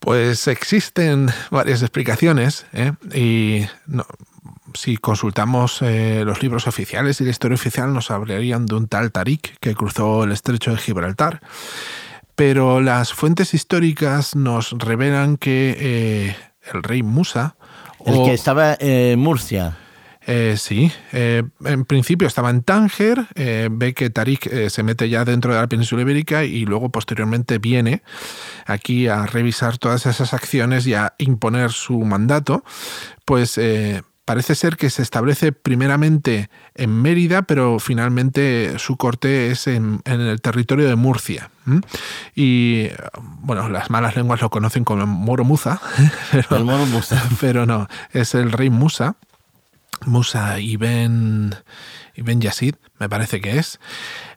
Pues 0.00 0.48
existen 0.48 1.28
varias 1.52 1.82
explicaciones 1.82 2.66
¿eh? 2.72 2.90
y 3.14 3.66
si 4.74 4.96
consultamos 4.96 5.80
eh, 5.80 6.24
los 6.26 6.42
libros 6.42 6.66
oficiales 6.66 7.20
y 7.20 7.24
la 7.24 7.30
historia 7.30 7.54
oficial, 7.54 7.92
nos 7.92 8.10
hablarían 8.10 8.66
de 8.66 8.74
un 8.74 8.88
tal 8.88 9.12
Tarik 9.12 9.56
que 9.60 9.76
cruzó 9.76 10.24
el 10.24 10.32
estrecho 10.32 10.72
de 10.72 10.78
Gibraltar. 10.78 11.40
Pero 12.34 12.80
las 12.80 13.12
fuentes 13.12 13.54
históricas 13.54 14.34
nos 14.34 14.72
revelan 14.72 15.36
que 15.36 15.76
eh, 15.78 16.36
el 16.74 16.82
rey 16.82 17.04
Musa... 17.04 17.54
El 18.04 18.24
que 18.24 18.34
estaba 18.34 18.76
en 18.80 19.20
Murcia. 19.20 19.76
Eh, 20.28 20.56
sí, 20.58 20.90
eh, 21.12 21.44
en 21.64 21.84
principio 21.84 22.26
estaba 22.26 22.50
en 22.50 22.62
Tánger, 22.62 23.28
eh, 23.36 23.68
ve 23.70 23.94
que 23.94 24.10
Tarik 24.10 24.68
se 24.68 24.82
mete 24.82 25.08
ya 25.08 25.24
dentro 25.24 25.54
de 25.54 25.60
la 25.60 25.68
península 25.68 26.02
ibérica 26.02 26.42
y 26.42 26.64
luego 26.64 26.88
posteriormente 26.90 27.58
viene 27.58 28.02
aquí 28.66 29.06
a 29.06 29.26
revisar 29.26 29.78
todas 29.78 30.04
esas 30.06 30.34
acciones 30.34 30.84
y 30.88 30.94
a 30.94 31.14
imponer 31.18 31.70
su 31.70 32.00
mandato, 32.00 32.64
pues 33.24 33.60
parece 34.24 34.56
ser 34.56 34.76
que 34.76 34.90
se 34.90 35.02
establece 35.02 35.52
primeramente 35.52 36.50
en 36.74 36.90
Mérida, 37.00 37.42
pero 37.42 37.78
finalmente 37.78 38.80
su 38.80 38.96
corte 38.96 39.52
es 39.52 39.68
en, 39.68 40.00
el 40.04 40.40
territorio 40.40 40.88
de 40.88 40.96
Murcia. 40.96 41.50
Y 42.34 42.88
bueno, 43.42 43.68
las 43.68 43.90
malas 43.90 44.16
lenguas 44.16 44.40
lo 44.42 44.50
conocen 44.50 44.82
como 44.82 45.06
Moro 45.06 45.44
Musa, 45.44 45.80
el 46.32 46.64
Moro 46.64 46.86
Musa. 46.86 47.22
pero 47.40 47.64
no, 47.64 47.86
es 48.12 48.34
el 48.34 48.50
rey 48.50 48.70
Musa. 48.70 49.16
Musa 50.04 50.60
Ibn, 50.60 51.54
Ibn 52.14 52.40
Yazid, 52.40 52.74
me 52.98 53.08
parece 53.08 53.40
que 53.40 53.58
es, 53.58 53.78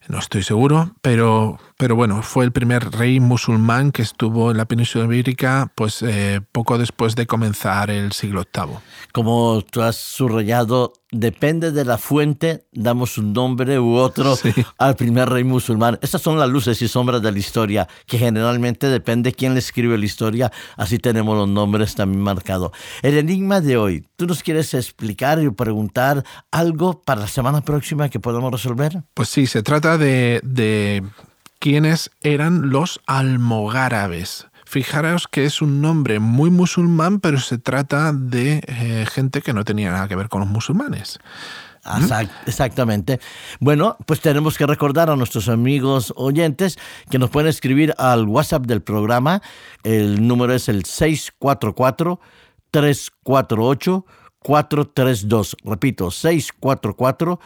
no 0.07 0.17
estoy 0.19 0.43
seguro, 0.43 0.95
pero, 1.01 1.59
pero 1.77 1.95
bueno, 1.95 2.23
fue 2.23 2.43
el 2.43 2.51
primer 2.51 2.91
rey 2.91 3.19
musulmán 3.19 3.91
que 3.91 4.01
estuvo 4.01 4.51
en 4.51 4.57
la 4.57 4.65
península 4.65 5.05
ibérica 5.05 5.71
pues, 5.75 6.01
eh, 6.01 6.41
poco 6.51 6.77
después 6.77 7.15
de 7.15 7.27
comenzar 7.27 7.91
el 7.91 8.11
siglo 8.11 8.43
VIII. 8.53 8.77
Como 9.11 9.61
tú 9.69 9.81
has 9.81 9.97
subrayado, 9.97 10.93
depende 11.11 11.71
de 11.71 11.85
la 11.85 11.97
fuente, 11.97 12.65
damos 12.71 13.17
un 13.17 13.33
nombre 13.33 13.79
u 13.79 13.95
otro 13.95 14.37
al 14.77 14.95
primer 14.95 15.29
rey 15.29 15.43
musulmán. 15.43 15.97
Estas 16.01 16.21
son 16.21 16.37
las 16.37 16.49
luces 16.49 16.81
y 16.81 16.87
sombras 16.87 17.21
de 17.21 17.31
la 17.31 17.39
historia, 17.39 17.87
que 18.05 18.17
generalmente 18.17 18.87
depende 18.87 19.33
quién 19.33 19.53
le 19.53 19.59
escribe 19.59 19.97
la 19.97 20.05
historia, 20.05 20.51
así 20.77 20.99
tenemos 20.99 21.35
los 21.37 21.49
nombres 21.49 21.95
también 21.95 22.21
marcados. 22.21 22.71
El 23.01 23.17
enigma 23.17 23.61
de 23.61 23.77
hoy, 23.77 24.07
¿tú 24.15 24.27
nos 24.27 24.43
quieres 24.43 24.73
explicar 24.73 25.41
y 25.41 25.49
preguntar 25.49 26.23
algo 26.51 27.01
para 27.01 27.21
la 27.21 27.27
semana 27.27 27.61
próxima 27.61 28.09
que 28.09 28.19
podamos 28.19 28.51
resolver? 28.51 29.03
Pues 29.13 29.29
sí, 29.29 29.47
se 29.47 29.63
trata 29.63 29.97
de, 29.97 31.03
quiénes 31.59 32.11
eran 32.21 32.69
los 32.69 33.01
almogárabes. 33.05 34.45
Fijaros 34.69 35.27
que 35.27 35.45
es 35.45 35.63
un 35.63 35.81
nombre 35.81 36.19
muy 36.19 36.51
musulmán, 36.51 37.19
pero 37.21 37.39
se 37.39 37.57
trata 37.57 38.13
de 38.13 38.61
eh, 38.67 39.07
gente 39.11 39.41
que 39.41 39.51
no 39.51 39.65
tenía 39.65 39.89
nada 39.89 40.07
que 40.07 40.15
ver 40.15 40.29
con 40.29 40.41
los 40.41 40.49
musulmanes. 40.49 41.19
Exactamente. 42.45 43.19
Bueno, 43.59 43.97
pues 44.05 44.21
tenemos 44.21 44.59
que 44.59 44.67
recordar 44.67 45.09
a 45.09 45.15
nuestros 45.15 45.49
amigos 45.49 46.13
oyentes 46.15 46.77
que 47.09 47.17
nos 47.17 47.31
pueden 47.31 47.49
escribir 47.49 47.95
al 47.97 48.27
WhatsApp 48.27 48.67
del 48.67 48.83
programa. 48.83 49.41
El 49.83 50.27
número 50.27 50.53
es 50.53 50.69
el 50.69 50.85
644 50.85 52.19
348 52.69 54.05
432. 54.37 55.57
Repito, 55.63 56.11
644 56.11 57.39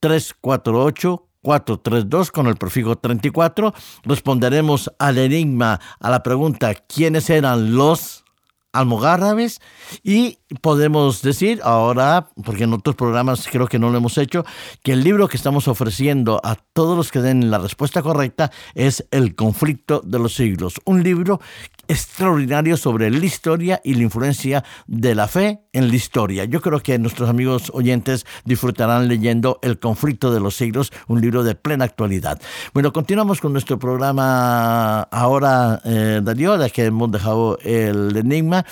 348 0.00 1.29
432 1.42 2.30
con 2.30 2.46
el 2.46 2.56
prefijo 2.56 2.96
34. 2.96 3.72
Responderemos 4.02 4.92
al 4.98 5.18
enigma, 5.18 5.80
a 5.98 6.10
la 6.10 6.22
pregunta 6.22 6.74
¿quiénes 6.74 7.30
eran 7.30 7.74
los 7.74 8.24
almogárabes? 8.72 9.60
Y 10.02 10.39
podemos 10.60 11.22
decir 11.22 11.60
ahora, 11.62 12.28
porque 12.44 12.64
en 12.64 12.72
otros 12.72 12.96
programas 12.96 13.46
creo 13.50 13.68
que 13.68 13.78
no 13.78 13.90
lo 13.90 13.98
hemos 13.98 14.18
hecho, 14.18 14.44
que 14.82 14.92
el 14.92 15.04
libro 15.04 15.28
que 15.28 15.36
estamos 15.36 15.68
ofreciendo 15.68 16.40
a 16.42 16.56
todos 16.56 16.96
los 16.96 17.10
que 17.10 17.20
den 17.20 17.50
la 17.50 17.58
respuesta 17.58 18.02
correcta 18.02 18.50
es 18.74 19.06
El 19.10 19.34
conflicto 19.34 20.00
de 20.04 20.18
los 20.18 20.34
siglos. 20.34 20.80
Un 20.84 21.02
libro 21.02 21.40
extraordinario 21.88 22.76
sobre 22.76 23.10
la 23.10 23.24
historia 23.24 23.80
y 23.84 23.94
la 23.94 24.02
influencia 24.02 24.64
de 24.86 25.14
la 25.14 25.28
fe 25.28 25.62
en 25.72 25.88
la 25.88 25.96
historia. 25.96 26.44
Yo 26.44 26.60
creo 26.60 26.80
que 26.80 26.98
nuestros 26.98 27.28
amigos 27.28 27.70
oyentes 27.74 28.26
disfrutarán 28.44 29.08
leyendo 29.08 29.58
El 29.62 29.78
conflicto 29.78 30.32
de 30.32 30.40
los 30.40 30.56
siglos, 30.56 30.92
un 31.08 31.20
libro 31.20 31.42
de 31.42 31.54
plena 31.54 31.84
actualidad. 31.84 32.40
Bueno, 32.74 32.92
continuamos 32.92 33.40
con 33.40 33.52
nuestro 33.52 33.78
programa 33.78 35.02
ahora, 35.02 35.80
eh, 35.84 36.20
Darío, 36.22 36.58
de 36.58 36.70
que 36.70 36.86
hemos 36.86 37.10
dejado 37.10 37.58
el 37.62 38.16
enigma. 38.16 38.64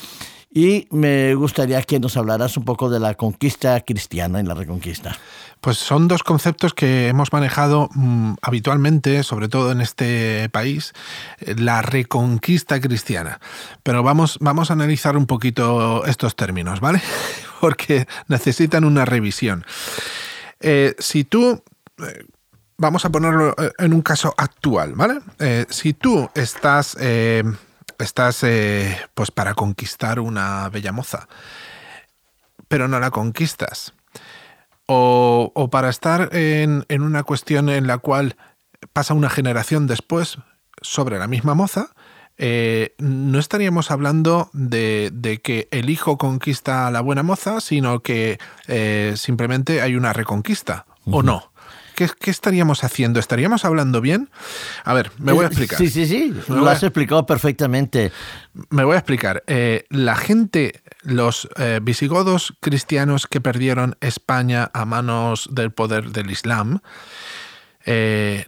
Y 0.50 0.88
me 0.90 1.34
gustaría 1.34 1.82
que 1.82 2.00
nos 2.00 2.16
hablaras 2.16 2.56
un 2.56 2.64
poco 2.64 2.88
de 2.88 2.98
la 2.98 3.14
conquista 3.14 3.80
cristiana 3.82 4.40
y 4.40 4.44
la 4.44 4.54
reconquista. 4.54 5.16
Pues 5.60 5.76
son 5.76 6.08
dos 6.08 6.22
conceptos 6.22 6.72
que 6.72 7.08
hemos 7.08 7.32
manejado 7.32 7.90
mm, 7.94 8.34
habitualmente, 8.40 9.22
sobre 9.24 9.48
todo 9.48 9.72
en 9.72 9.82
este 9.82 10.48
país, 10.48 10.94
eh, 11.40 11.54
la 11.58 11.82
reconquista 11.82 12.80
cristiana. 12.80 13.40
Pero 13.82 14.02
vamos, 14.02 14.38
vamos 14.40 14.70
a 14.70 14.72
analizar 14.72 15.18
un 15.18 15.26
poquito 15.26 16.06
estos 16.06 16.34
términos, 16.34 16.80
¿vale? 16.80 17.02
Porque 17.60 18.06
necesitan 18.28 18.84
una 18.84 19.04
revisión. 19.04 19.64
Eh, 20.60 20.94
si 20.98 21.24
tú... 21.24 21.62
Eh, 21.98 22.24
vamos 22.80 23.04
a 23.04 23.10
ponerlo 23.10 23.56
en 23.76 23.92
un 23.92 24.02
caso 24.02 24.32
actual, 24.38 24.94
¿vale? 24.94 25.18
si 25.68 25.94
tú 25.94 26.30
estás 26.36 26.96
estás 28.04 28.42
eh, 28.44 28.96
pues 29.14 29.30
para 29.30 29.54
conquistar 29.54 30.20
una 30.20 30.68
bella 30.68 30.92
moza, 30.92 31.28
pero 32.68 32.88
no 32.88 33.00
la 33.00 33.10
conquistas. 33.10 33.92
O, 34.90 35.68
para 35.70 35.90
estar 35.90 36.34
en, 36.34 36.86
una 36.88 37.22
cuestión 37.22 37.68
en 37.68 37.86
la 37.86 37.98
cual 37.98 38.36
pasa 38.94 39.12
una 39.12 39.28
generación 39.28 39.86
después 39.86 40.38
sobre 40.80 41.18
la 41.18 41.26
misma 41.26 41.54
moza, 41.54 41.90
eh, 42.38 42.94
no 42.96 43.38
estaríamos 43.38 43.90
hablando 43.90 44.48
de, 44.54 45.40
que 45.42 45.68
el 45.72 45.90
hijo 45.90 46.16
conquista 46.16 46.86
a 46.86 46.90
la 46.90 47.02
buena 47.02 47.22
moza, 47.22 47.60
sino 47.60 48.00
que 48.00 48.38
eh, 48.66 49.12
simplemente 49.16 49.82
hay 49.82 49.94
una 49.94 50.14
reconquista, 50.14 50.86
¿o 51.04 51.22
no? 51.22 51.52
¿Qué, 52.06 52.30
estaríamos 52.30 52.84
haciendo? 52.84 53.18
¿Estaríamos 53.18 53.64
hablando 53.64 54.00
bien? 54.00 54.30
A 54.84 54.94
ver, 54.94 55.10
me 55.18 55.32
voy 55.32 55.44
a 55.44 55.48
eh, 55.48 55.50
explicar. 55.50 55.78
Sí, 55.78 55.88
sí, 55.88 56.06
sí, 56.06 56.34
lo 56.48 56.68
has 56.68 56.82
explicado 56.82 57.26
perfectamente. 57.26 58.12
Me 58.70 58.84
voy 58.84 58.94
a 58.94 58.98
explicar. 58.98 59.42
Eh, 59.46 59.84
la 59.90 60.16
gente, 60.16 60.82
los 61.02 61.48
eh, 61.56 61.80
visigodos 61.82 62.54
cristianos 62.60 63.26
que 63.26 63.40
perdieron 63.40 63.96
España 64.00 64.70
a 64.72 64.84
manos 64.84 65.48
del 65.50 65.72
poder 65.72 66.10
del 66.10 66.30
Islam, 66.30 66.80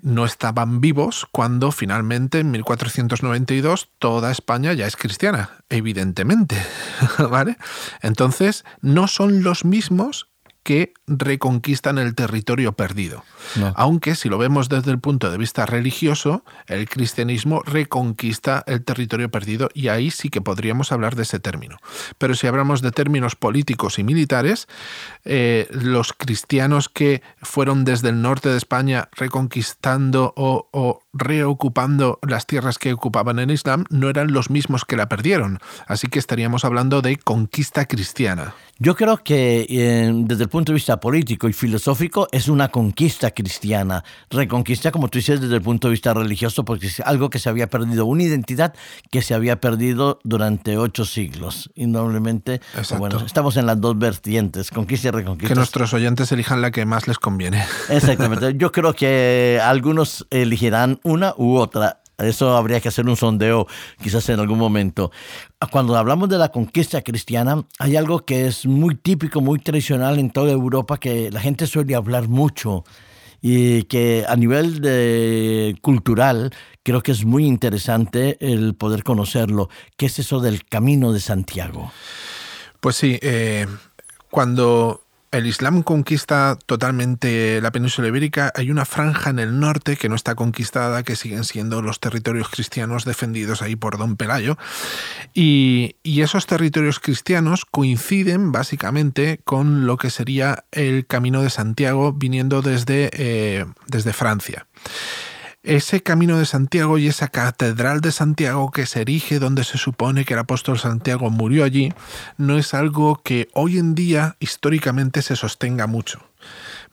no 0.02 0.26
estaban 0.26 0.82
vivos 0.82 1.26
cuando 1.32 1.72
finalmente 1.72 2.40
en 2.40 2.50
1492 2.50 3.88
toda 3.98 4.30
España 4.30 4.74
ya 4.74 4.86
es 4.86 4.96
cristiana, 4.96 5.64
evidentemente. 5.70 6.62
¿Vale? 7.30 7.56
Entonces, 8.02 8.66
no 8.82 9.08
son 9.08 9.42
los 9.42 9.64
mismos 9.64 10.29
que 10.62 10.92
reconquistan 11.06 11.98
el 11.98 12.14
territorio 12.14 12.72
perdido. 12.72 13.24
Aunque 13.74 14.14
si 14.14 14.28
lo 14.28 14.38
vemos 14.38 14.68
desde 14.68 14.90
el 14.90 15.00
punto 15.00 15.30
de 15.30 15.38
vista 15.38 15.66
religioso, 15.66 16.44
el 16.66 16.88
cristianismo 16.88 17.62
reconquista 17.62 18.62
el 18.66 18.84
territorio 18.84 19.30
perdido 19.30 19.70
y 19.74 19.88
ahí 19.88 20.10
sí 20.10 20.28
que 20.28 20.40
podríamos 20.40 20.92
hablar 20.92 21.16
de 21.16 21.22
ese 21.22 21.40
término. 21.40 21.78
Pero 22.18 22.34
si 22.34 22.46
hablamos 22.46 22.82
de 22.82 22.92
términos 22.92 23.36
políticos 23.36 23.98
y 23.98 24.04
militares, 24.04 24.68
eh, 25.24 25.68
los 25.70 26.12
cristianos 26.12 26.88
que 26.88 27.22
fueron 27.40 27.84
desde 27.84 28.10
el 28.10 28.22
norte 28.22 28.48
de 28.48 28.58
España 28.58 29.08
reconquistando 29.12 30.32
o, 30.36 30.68
o 30.72 31.02
reocupando 31.12 32.18
las 32.26 32.46
tierras 32.46 32.78
que 32.78 32.92
ocupaban 32.92 33.38
en 33.38 33.50
Islam 33.50 33.84
no 33.90 34.08
eran 34.08 34.32
los 34.32 34.50
mismos 34.50 34.84
que 34.84 34.96
la 34.96 35.08
perdieron. 35.08 35.58
Así 35.86 36.08
que 36.08 36.18
estaríamos 36.18 36.64
hablando 36.64 37.02
de 37.02 37.16
conquista 37.16 37.86
cristiana. 37.86 38.54
Yo 38.82 38.96
creo 38.96 39.18
que 39.18 39.66
eh, 39.68 40.10
desde 40.24 40.44
el 40.44 40.48
punto 40.48 40.72
de 40.72 40.76
vista 40.76 41.00
político 41.00 41.48
y 41.50 41.52
filosófico 41.52 42.28
es 42.32 42.48
una 42.48 42.68
conquista 42.68 43.30
cristiana. 43.32 44.04
Reconquista, 44.30 44.90
como 44.90 45.08
tú 45.08 45.18
dices, 45.18 45.38
desde 45.38 45.56
el 45.56 45.60
punto 45.60 45.88
de 45.88 45.92
vista 45.92 46.14
religioso, 46.14 46.64
porque 46.64 46.86
es 46.86 47.00
algo 47.00 47.28
que 47.28 47.38
se 47.38 47.50
había 47.50 47.66
perdido, 47.66 48.06
una 48.06 48.22
identidad 48.22 48.74
que 49.10 49.20
se 49.20 49.34
había 49.34 49.60
perdido 49.60 50.18
durante 50.24 50.78
ocho 50.78 51.04
siglos. 51.04 51.70
Indudablemente, 51.74 52.62
bueno, 52.96 53.20
estamos 53.26 53.58
en 53.58 53.66
las 53.66 53.78
dos 53.82 53.98
vertientes, 53.98 54.70
conquista 54.70 55.08
y 55.08 55.10
reconquista. 55.10 55.52
Que 55.52 55.58
nuestros 55.58 55.92
oyentes 55.92 56.32
elijan 56.32 56.62
la 56.62 56.70
que 56.70 56.86
más 56.86 57.06
les 57.06 57.18
conviene. 57.18 57.62
Exactamente. 57.90 58.54
Yo 58.56 58.72
creo 58.72 58.94
que 58.94 59.60
algunos 59.62 60.26
elegirán 60.30 60.99
una 61.04 61.34
u 61.36 61.56
otra. 61.56 62.00
Eso 62.18 62.56
habría 62.56 62.80
que 62.80 62.88
hacer 62.88 63.08
un 63.08 63.16
sondeo 63.16 63.66
quizás 64.02 64.28
en 64.28 64.40
algún 64.40 64.58
momento. 64.58 65.10
Cuando 65.70 65.96
hablamos 65.96 66.28
de 66.28 66.38
la 66.38 66.50
conquista 66.50 67.00
cristiana, 67.02 67.64
hay 67.78 67.96
algo 67.96 68.24
que 68.26 68.46
es 68.46 68.66
muy 68.66 68.94
típico, 68.94 69.40
muy 69.40 69.58
tradicional 69.58 70.18
en 70.18 70.30
toda 70.30 70.52
Europa, 70.52 70.98
que 70.98 71.30
la 71.30 71.40
gente 71.40 71.66
suele 71.66 71.94
hablar 71.94 72.28
mucho 72.28 72.84
y 73.42 73.84
que 73.84 74.24
a 74.28 74.36
nivel 74.36 75.78
cultural 75.80 76.52
creo 76.82 77.02
que 77.02 77.12
es 77.12 77.24
muy 77.24 77.46
interesante 77.46 78.36
el 78.40 78.74
poder 78.74 79.02
conocerlo. 79.02 79.70
¿Qué 79.96 80.06
es 80.06 80.18
eso 80.18 80.40
del 80.40 80.64
Camino 80.64 81.12
de 81.12 81.20
Santiago? 81.20 81.90
Pues 82.80 82.96
sí, 82.96 83.18
eh, 83.22 83.66
cuando 84.30 85.04
el 85.30 85.46
Islam 85.46 85.82
conquista 85.82 86.58
totalmente 86.66 87.60
la 87.60 87.70
península 87.70 88.08
ibérica, 88.08 88.52
hay 88.56 88.70
una 88.70 88.84
franja 88.84 89.30
en 89.30 89.38
el 89.38 89.60
norte 89.60 89.96
que 89.96 90.08
no 90.08 90.16
está 90.16 90.34
conquistada, 90.34 91.02
que 91.02 91.16
siguen 91.16 91.44
siendo 91.44 91.82
los 91.82 92.00
territorios 92.00 92.48
cristianos 92.48 93.04
defendidos 93.04 93.62
ahí 93.62 93.76
por 93.76 93.96
Don 93.98 94.16
Pelayo. 94.16 94.58
Y, 95.34 95.96
esos 96.20 96.44
territorios 96.44 97.00
cristianos 97.00 97.64
coinciden 97.64 98.52
básicamente 98.52 99.40
con 99.44 99.86
lo 99.86 99.96
que 99.96 100.10
sería 100.10 100.64
el 100.70 101.06
camino 101.06 101.40
de 101.42 101.48
Santiago 101.48 102.12
viniendo 102.12 102.60
desde, 102.60 103.08
eh, 103.14 103.64
desde 103.86 104.12
Francia 104.12 104.66
ese 105.62 106.02
camino 106.02 106.38
de 106.38 106.46
Santiago 106.46 106.98
y 106.98 107.06
esa 107.06 107.28
catedral 107.28 108.00
de 108.00 108.12
Santiago 108.12 108.70
que 108.70 108.86
se 108.86 109.02
erige 109.02 109.38
donde 109.38 109.64
se 109.64 109.78
supone 109.78 110.24
que 110.24 110.34
el 110.34 110.40
apóstol 110.40 110.78
Santiago 110.78 111.30
murió 111.30 111.64
allí, 111.64 111.92
no 112.38 112.56
es 112.56 112.72
algo 112.72 113.20
que 113.22 113.48
hoy 113.52 113.78
en 113.78 113.94
día 113.94 114.36
históricamente 114.40 115.22
se 115.22 115.36
sostenga 115.36 115.86
mucho. 115.86 116.20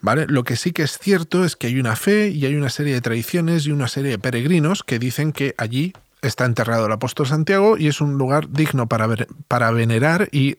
¿Vale? 0.00 0.26
Lo 0.28 0.44
que 0.44 0.56
sí 0.56 0.72
que 0.72 0.82
es 0.82 0.98
cierto 0.98 1.44
es 1.44 1.56
que 1.56 1.68
hay 1.68 1.80
una 1.80 1.96
fe 1.96 2.28
y 2.28 2.44
hay 2.46 2.54
una 2.54 2.68
serie 2.68 2.94
de 2.94 3.00
tradiciones 3.00 3.66
y 3.66 3.72
una 3.72 3.88
serie 3.88 4.10
de 4.12 4.18
peregrinos 4.18 4.84
que 4.84 4.98
dicen 4.98 5.32
que 5.32 5.54
allí 5.56 5.92
está 6.22 6.44
enterrado 6.44 6.86
el 6.86 6.92
apóstol 6.92 7.26
Santiago 7.26 7.76
y 7.76 7.88
es 7.88 8.00
un 8.00 8.18
lugar 8.18 8.50
digno 8.50 8.88
para, 8.88 9.06
ver, 9.06 9.28
para 9.46 9.70
venerar 9.70 10.28
y, 10.32 10.56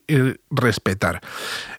respetar. 0.49 1.21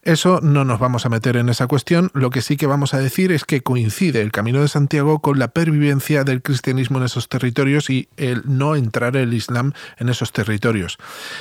Eso 0.02 0.40
no 0.42 0.64
nos 0.64 0.78
vamos 0.78 1.06
a 1.06 1.08
meter 1.08 1.36
en 1.36 1.48
esa 1.48 1.66
cuestión, 1.66 2.10
lo 2.14 2.30
que 2.30 2.42
sí 2.42 2.56
que 2.56 2.66
vamos 2.66 2.94
a 2.94 2.98
decir 2.98 3.32
es 3.32 3.44
que 3.44 3.62
coincide 3.62 4.22
el 4.22 4.32
Camino 4.32 4.60
de 4.60 4.68
Santiago 4.68 5.20
con 5.20 5.38
la 5.38 5.48
pervivencia 5.48 6.24
del 6.24 6.42
cristianismo 6.42 6.98
en 6.98 7.04
esos 7.04 7.28
territorios 7.28 7.90
y 7.90 8.08
el 8.16 8.42
no 8.46 8.76
entrar 8.76 9.16
el 9.16 9.34
Islam 9.34 9.72
en 9.98 10.08
esos 10.08 10.32
territorios. 10.32 10.98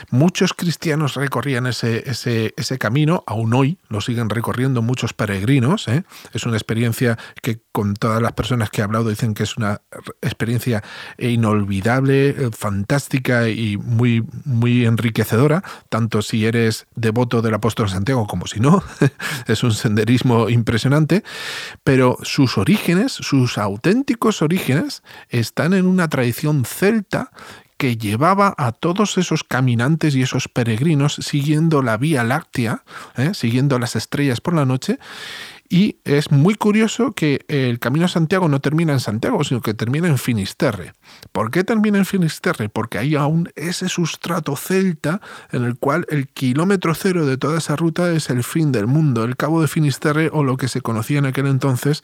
Muchos 0.10 0.53
cristianos 0.53 1.15
recorrían 1.15 1.67
ese, 1.67 2.10
ese, 2.10 2.53
ese 2.58 2.77
camino, 2.77 3.24
aún 3.27 3.53
hoy 3.53 3.77
lo 3.88 4.01
siguen 4.01 4.29
recorriendo 4.29 4.81
muchos 4.81 5.13
peregrinos, 5.13 5.88
¿eh? 5.88 6.03
es 6.34 6.46
una 6.46 6.58
experiencia 6.58 7.17
que 7.41 7.60
con 7.72 7.93
todas 7.93 8.22
las 8.22 8.34
personas 8.34 8.69
que 8.69 8.81
he 8.81 8.84
hablado 8.84 9.10
dicen 9.10 9.34
que 9.34 9.43
es 9.43 9.58
una 9.58 9.81
experiencia 10.22 10.84
inolvidable, 11.17 12.28
eh, 12.29 12.50
fantástica 12.51 13.50
y 13.50 13.77
muy, 13.77 14.24
muy 14.45 14.86
enriquecedora, 14.86 15.63
tanto 15.89 16.21
si 16.21 16.45
eres 16.45 16.88
devoto 16.95 17.41
del 17.41 17.53
apóstol 17.53 17.89
Santiago 17.89 18.27
como 18.27 18.48
si 18.48 18.59
no. 18.59 18.83
es 19.48 19.63
un 19.63 19.74
senderismo 19.74 20.50
impresionante, 20.50 21.24
pero 21.83 22.17
sus 22.24 22.57
orígenes, 22.57 23.13
sus 23.13 23.57
auténticos 23.57 24.41
orígenes, 24.41 25.03
están 25.29 25.74
en 25.74 25.86
una 25.86 26.07
tradición 26.09 26.65
celta 26.65 27.31
que 27.79 27.95
llevaba 27.95 28.53
a 28.57 28.74
todos 28.74 29.17
esos 29.17 29.45
caminantes 29.45 30.13
y 30.13 30.21
esos 30.21 30.50
peregrinos 30.50 31.15
siguiendo 31.15 31.81
la 31.81 31.95
Vía 31.95 32.25
Láctea, 32.25 32.83
¿eh? 33.15 33.31
siguiendo 33.33 33.79
las 33.79 33.95
estrellas 33.95 34.41
por 34.41 34.53
la 34.53 34.65
noche, 34.65 35.00
y 35.71 35.97
es 36.03 36.31
muy 36.31 36.55
curioso 36.55 37.11
que 37.11 37.45
el 37.47 37.77
Camino 37.77 38.05
a 38.05 38.09
Santiago 38.09 38.49
no 38.49 38.59
termina 38.59 38.91
en 38.91 38.99
Santiago, 38.99 39.43
sino 39.43 39.61
que 39.61 39.75
termina 39.75 40.07
en 40.07 40.17
Finisterre. 40.17 40.93
¿Por 41.31 41.51
qué 41.51 41.63
termina 41.63 41.99
en 41.99 42.05
Finisterre? 42.05 42.69
Porque 42.69 42.97
hay 42.97 43.15
aún 43.15 43.51
ese 43.55 43.88
sustrato 43.88 44.55
celta 44.55 45.21
en 45.51 45.63
el 45.63 45.77
cual 45.77 46.07
el 46.09 46.27
kilómetro 46.27 46.95
cero 46.95 47.27
de 47.27 47.38
toda 47.38 47.59
esa 47.59 47.75
ruta 47.75 48.11
es 48.11 48.31
el 48.31 48.43
fin 48.43 48.71
del 48.71 48.88
mundo, 48.88 49.23
el 49.23 49.38
Cabo 49.38 49.61
de 49.61 49.67
Finisterre 49.67 50.31
o 50.33 50.43
lo 50.43 50.57
que 50.57 50.67
se 50.67 50.81
conocía 50.81 51.19
en 51.19 51.27
aquel 51.27 51.45
entonces 51.45 52.03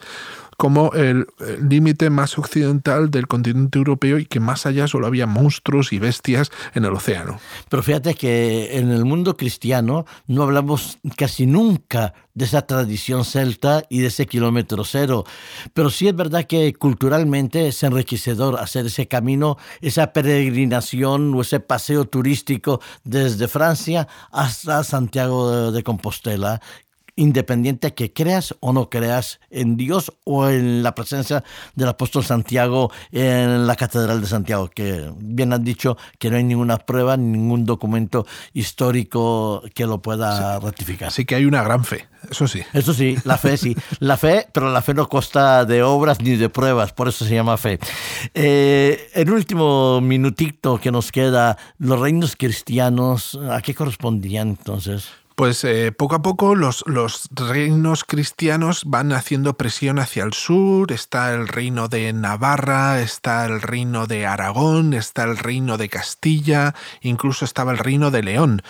como 0.56 0.92
el 0.92 1.26
límite 1.68 2.10
más 2.10 2.38
occidental 2.38 3.10
del 3.10 3.26
continente 3.26 3.78
europeo 3.78 4.18
y 4.18 4.26
que 4.26 4.40
más 4.40 4.66
allá 4.66 4.88
solo 4.88 5.06
había 5.06 5.26
monstruos 5.26 5.92
y 5.92 5.98
bestias 5.98 6.50
en 6.74 6.84
el 6.84 6.92
océano. 6.92 7.38
Pero 7.68 7.82
fíjate 7.82 8.14
que 8.14 8.78
en 8.78 8.90
el 8.90 9.04
mundo 9.04 9.36
cristiano 9.36 10.06
no 10.26 10.42
hablamos 10.42 10.98
casi 11.16 11.46
nunca 11.46 12.14
de 12.34 12.44
esa 12.44 12.66
tradición 12.66 13.24
celta 13.24 13.82
y 13.88 14.00
de 14.00 14.08
ese 14.08 14.26
kilómetro 14.26 14.84
cero. 14.84 15.24
Pero 15.72 15.88
sí 15.88 16.06
es 16.06 16.14
verdad 16.14 16.44
que 16.44 16.74
culturalmente 16.74 17.68
es 17.68 17.82
enriquecedor 17.82 18.58
hacer 18.60 18.86
ese 18.86 19.08
camino, 19.08 19.56
esa 19.80 20.12
peregrinación 20.12 21.34
o 21.34 21.40
ese 21.40 21.60
paseo 21.60 22.04
turístico 22.04 22.80
desde 23.04 23.48
Francia 23.48 24.06
hasta 24.30 24.84
Santiago 24.84 25.72
de 25.72 25.82
Compostela, 25.82 26.60
independiente 27.16 27.94
que 27.94 28.12
creas 28.12 28.54
o 28.60 28.72
no 28.72 28.90
creas 28.90 29.40
en 29.50 29.76
Dios 29.76 30.12
o 30.24 30.48
en 30.48 30.82
la 30.82 30.94
presencia 30.94 31.42
del 31.74 31.88
apóstol 31.88 32.24
Santiago 32.24 32.92
en 33.10 33.66
la 33.66 33.74
Catedral 33.74 34.20
de 34.20 34.26
Santiago, 34.26 34.68
que 34.68 35.10
bien 35.18 35.52
han 35.52 35.64
dicho 35.64 35.96
que 36.18 36.30
no 36.30 36.36
hay 36.36 36.44
ninguna 36.44 36.76
prueba, 36.78 37.16
ningún 37.16 37.64
documento 37.64 38.26
histórico 38.52 39.62
que 39.74 39.86
lo 39.86 40.02
pueda 40.02 40.60
ratificar. 40.60 41.08
Así 41.08 41.24
que 41.24 41.34
hay 41.34 41.46
una 41.46 41.62
gran 41.62 41.84
fe, 41.84 42.06
eso 42.30 42.46
sí. 42.46 42.62
Eso 42.72 42.92
sí, 42.92 43.16
la 43.24 43.38
fe 43.38 43.56
sí. 43.56 43.74
La 43.98 44.16
fe, 44.16 44.46
pero 44.52 44.70
la 44.70 44.82
fe 44.82 44.92
no 44.94 45.08
consta 45.08 45.64
de 45.64 45.82
obras 45.82 46.20
ni 46.20 46.36
de 46.36 46.48
pruebas, 46.50 46.92
por 46.92 47.08
eso 47.08 47.24
se 47.24 47.34
llama 47.34 47.56
fe. 47.56 47.78
Eh, 48.34 49.08
el 49.14 49.30
último 49.30 50.00
minutito 50.02 50.78
que 50.78 50.90
nos 50.90 51.10
queda, 51.12 51.56
los 51.78 51.98
reinos 51.98 52.36
cristianos, 52.36 53.38
¿a 53.50 53.62
qué 53.62 53.74
correspondían 53.74 54.48
entonces? 54.48 55.08
Pues 55.36 55.64
eh, 55.64 55.92
poco 55.92 56.14
a 56.14 56.22
poco 56.22 56.54
los, 56.54 56.82
reinos 57.30 58.04
cristianos 58.04 58.84
van 58.86 59.12
haciendo 59.12 59.58
presión 59.58 59.98
hacia 59.98 60.24
el 60.24 60.32
sur, 60.32 60.90
está 60.92 61.34
el 61.34 61.46
reino 61.46 61.88
de 61.88 62.10
Navarra, 62.14 63.02
está 63.02 63.44
el 63.44 63.60
reino 63.60 64.06
de 64.06 64.24
Aragón, 64.24 64.94
está 64.94 65.24
el 65.24 65.36
reino 65.36 65.76
de 65.76 65.90
Castilla, 65.90 66.74
incluso 67.02 67.44
estaba 67.44 67.72
el 67.72 67.76
reino 67.76 68.10
de 68.10 68.22
León. 68.22 68.62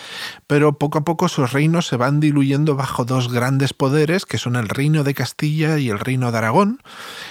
Pero 0.48 0.76
poco 0.76 0.98
a 0.98 1.05
poco 1.05 1.26
esos 1.26 1.52
reinos 1.52 1.87
se 1.87 1.96
van 1.96 2.18
diluyendo 2.18 2.74
bajo 2.74 3.05
dos 3.05 3.33
grandes 3.33 3.72
poderes, 3.72 4.26
que 4.26 4.37
son 4.37 4.57
el 4.57 4.68
reino 4.68 5.05
de 5.05 5.14
Castilla 5.14 5.79
y 5.79 5.88
el 5.88 6.00
reino 6.00 6.33
de 6.33 6.38
Aragón, 6.38 6.83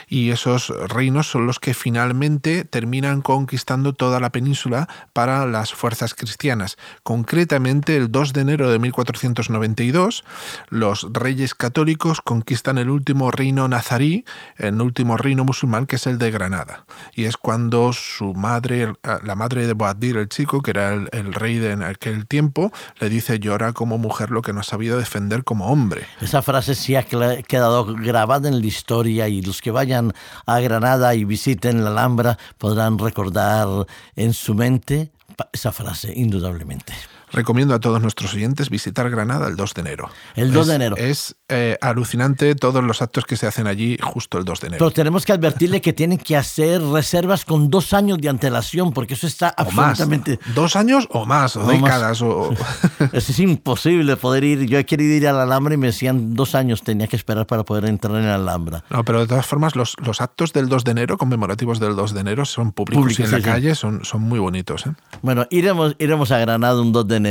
y 0.08 0.30
esos 0.30 0.70
reinos 0.88 1.30
son 1.30 1.46
los 1.46 1.60
que 1.60 1.74
finalmente 1.74 2.64
terminan 2.64 3.22
conquistando 3.22 3.92
toda 3.92 4.22
la 4.22 4.32
península 4.32 4.88
para 5.12 5.46
las 5.46 5.74
fuerzas 5.74 6.14
cristianas. 6.14 6.78
Concretamente 7.04 7.98
el 7.98 8.10
2 8.14 8.32
de 8.32 8.40
enero 8.40 8.70
de 8.72 8.80
1400 8.80 9.25
1492, 9.26 10.24
los 10.70 11.08
reyes 11.12 11.56
católicos 11.56 12.22
conquistan 12.22 12.78
el 12.78 12.90
último 12.90 13.32
reino 13.32 13.68
nazarí, 13.68 14.26
el 14.58 14.82
último 14.82 15.18
reino 15.18 15.44
musulmán, 15.44 15.86
que 15.86 15.96
es 15.96 16.08
el 16.08 16.18
de 16.18 16.32
Granada. 16.32 16.86
Y 17.14 17.26
es 17.26 17.38
cuando 17.38 17.94
su 17.94 18.34
madre, 18.34 18.94
la 19.24 19.36
madre 19.36 19.68
de 19.68 19.74
Boabdil, 19.74 20.18
el 20.18 20.30
chico, 20.30 20.62
que 20.62 20.72
era 20.72 20.94
el, 20.94 21.34
rey 21.34 21.58
de 21.58 21.72
en 21.72 21.84
aquel 21.84 22.28
tiempo, 22.28 22.72
le 23.00 23.10
dice, 23.10 23.40
llora 23.40 23.74
como 23.74 23.98
mujer 23.98 24.32
lo 24.32 24.42
que 24.42 24.54
no 24.54 24.62
ha 24.62 24.64
sabido 24.64 24.98
defender 24.98 25.44
como 25.44 25.68
hombre. 25.68 26.06
Esa 26.22 26.42
frase 26.42 26.76
sí 26.76 26.96
ha 26.96 27.04
quedado 27.04 27.86
grabada 27.86 28.48
en 28.48 28.60
la 28.60 28.66
historia 28.66 29.28
y 29.28 29.42
los 29.42 29.62
que 29.62 29.72
vayan 29.72 30.14
a 30.46 30.60
Granada 30.60 31.16
y 31.16 31.26
visiten 31.26 31.84
la 31.84 31.90
Alhambra 31.90 32.38
podrán 32.58 33.00
recordar 33.00 33.68
en 34.16 34.34
su 34.34 34.54
mente 34.54 35.12
esa 35.52 35.72
frase, 35.72 36.14
indudablemente 36.16 36.94
recomiendo 37.36 37.76
a 37.76 37.80
todos 37.80 38.02
nuestros 38.02 38.34
oyentes 38.34 38.70
visitar 38.70 39.10
Granada 39.10 39.48
el 39.48 39.56
2 39.56 39.74
de 39.74 39.82
enero. 39.82 40.10
El 40.36 40.52
2 40.52 40.68
de 40.68 40.76
enero. 40.76 40.98
Es 40.98 41.36
eh, 41.50 41.78
alucinante 41.82 42.56
todos 42.56 42.84
los 42.84 43.02
actos 43.02 43.26
que 43.26 43.38
se 43.38 43.48
hacen 43.48 43.68
allí 43.68 43.98
justo 44.02 44.38
el 44.38 44.46
2 44.46 44.62
de 44.62 44.68
enero. 44.68 44.80
Pero 44.80 44.92
tenemos 44.92 45.26
que 45.26 45.34
advertirle 45.34 45.82
que 45.82 45.94
tienen 45.94 46.18
que 46.18 46.36
hacer 46.36 46.82
reservas 46.82 47.46
con 47.46 47.70
dos 47.70 47.94
años 47.94 48.18
de 48.20 48.30
antelación, 48.30 48.94
porque 48.94 49.14
eso 49.14 49.28
está 49.28 49.50
absolutamente... 49.50 50.40
Dos 50.56 50.76
años 50.76 51.08
o 51.12 51.26
más, 51.26 51.56
o, 51.56 51.68
décadas. 51.68 52.22
O... 52.22 52.54
es 53.12 53.40
imposible 53.40 54.16
poder 54.18 54.44
ir. 54.44 54.66
Yo 54.66 54.80
he 54.80 54.86
querido 54.86 55.14
ir 55.14 55.28
a 55.28 55.34
la 55.34 55.44
Alhambra 55.44 55.74
y 55.74 55.78
me 55.78 55.88
decían 55.88 56.34
dos 56.34 56.56
años 56.56 56.82
tenía 56.84 57.08
que 57.08 57.16
esperar 57.16 57.46
para 57.46 57.64
poder 57.64 57.86
entrar 57.86 58.16
en 58.16 58.26
la 58.26 58.36
Alhambra. 58.36 58.84
No, 58.90 59.04
pero 59.04 59.20
de 59.20 59.28
todas 59.28 59.46
formas, 59.46 59.76
los, 59.76 59.96
los 60.04 60.22
actos 60.22 60.54
del 60.54 60.70
2 60.70 60.84
de 60.84 60.92
enero, 60.92 61.18
conmemorativos 61.18 61.80
del 61.80 61.96
2 61.96 62.14
de 62.14 62.22
enero, 62.22 62.46
son 62.46 62.72
públicos, 62.72 63.20
y 63.20 63.24
en 63.24 63.32
la 63.32 63.42
calle 63.42 63.76
son, 63.76 64.06
son 64.06 64.22
muy 64.22 64.40
bonitos. 64.40 64.86
¿eh? 64.86 64.92
Bueno, 65.22 65.46
iremos, 65.50 65.96
iremos 66.00 66.32
a 66.32 66.40
Granada 66.40 66.82
un 66.82 66.92
2 66.92 67.08
de 67.08 67.16
enero, 67.18 67.25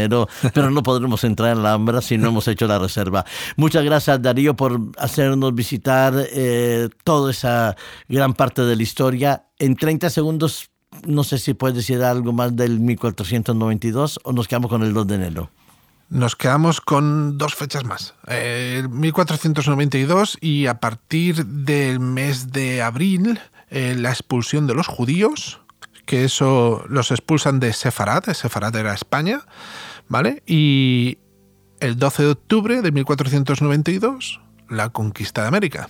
pero 0.55 0.71
no 0.71 0.83
podremos 0.83 1.25
entrar 1.25 1.57
en 1.57 1.63
la 1.63 1.71
Alhambra 1.71 2.01
si 2.03 2.19
no 2.19 2.29
hemos 2.29 2.49
hecho 2.49 2.67
la 2.67 2.79
reserva. 2.79 3.25
Muchas 3.57 3.85
gracias, 3.85 4.21
Darío, 4.21 4.55
por 4.55 4.81
hacernos 4.99 5.55
visitar 5.55 6.15
eh, 6.33 6.89
toda 7.05 7.31
esa 7.31 7.77
gran 8.09 8.35
parte 8.35 8.63
de 8.63 8.77
la 8.77 8.83
historia. 8.83 9.47
En 9.59 9.77
30 9.77 10.11
segundos, 10.11 10.71
no 11.07 11.25
sé 11.25 11.39
si 11.39 11.55
puedes 11.55 11.77
decir 11.77 12.03
algo 12.03 12.33
más 12.33 12.55
del 12.55 12.81
1492 12.81 14.21
o 14.25 14.33
nos 14.33 14.49
quedamos 14.49 14.71
con 14.71 14.83
el 14.83 14.93
2 14.93 15.07
de 15.07 15.15
enero. 15.15 15.51
Nos 16.11 16.37
quedamos 16.37 16.81
con 16.81 17.39
dos 17.39 17.55
fechas 17.55 17.85
más. 17.85 18.15
Eh, 18.29 18.87
1492 18.91 20.39
y 20.41 20.67
a 20.67 20.79
partir 20.79 21.47
del 21.47 21.99
mes 21.99 22.53
de 22.53 22.83
abril, 22.83 23.41
eh, 23.71 23.97
la 23.99 24.11
expulsión 24.11 24.67
de 24.67 24.75
los 24.75 24.87
judíos, 24.87 25.61
que 26.07 26.25
eso 26.25 26.85
los 26.89 27.11
expulsan 27.11 27.61
de 27.61 27.73
Sefarad, 27.73 28.25
Sefarad 28.35 28.77
era 28.77 28.95
España, 28.95 29.43
¿vale? 30.09 30.43
Y 30.47 31.19
el 31.81 31.99
12 31.99 32.23
de 32.23 32.29
octubre 32.31 32.83
de 32.83 32.93
1492, 32.93 34.41
la 34.69 34.91
conquista 34.91 35.43
de 35.43 35.49
América. 35.49 35.89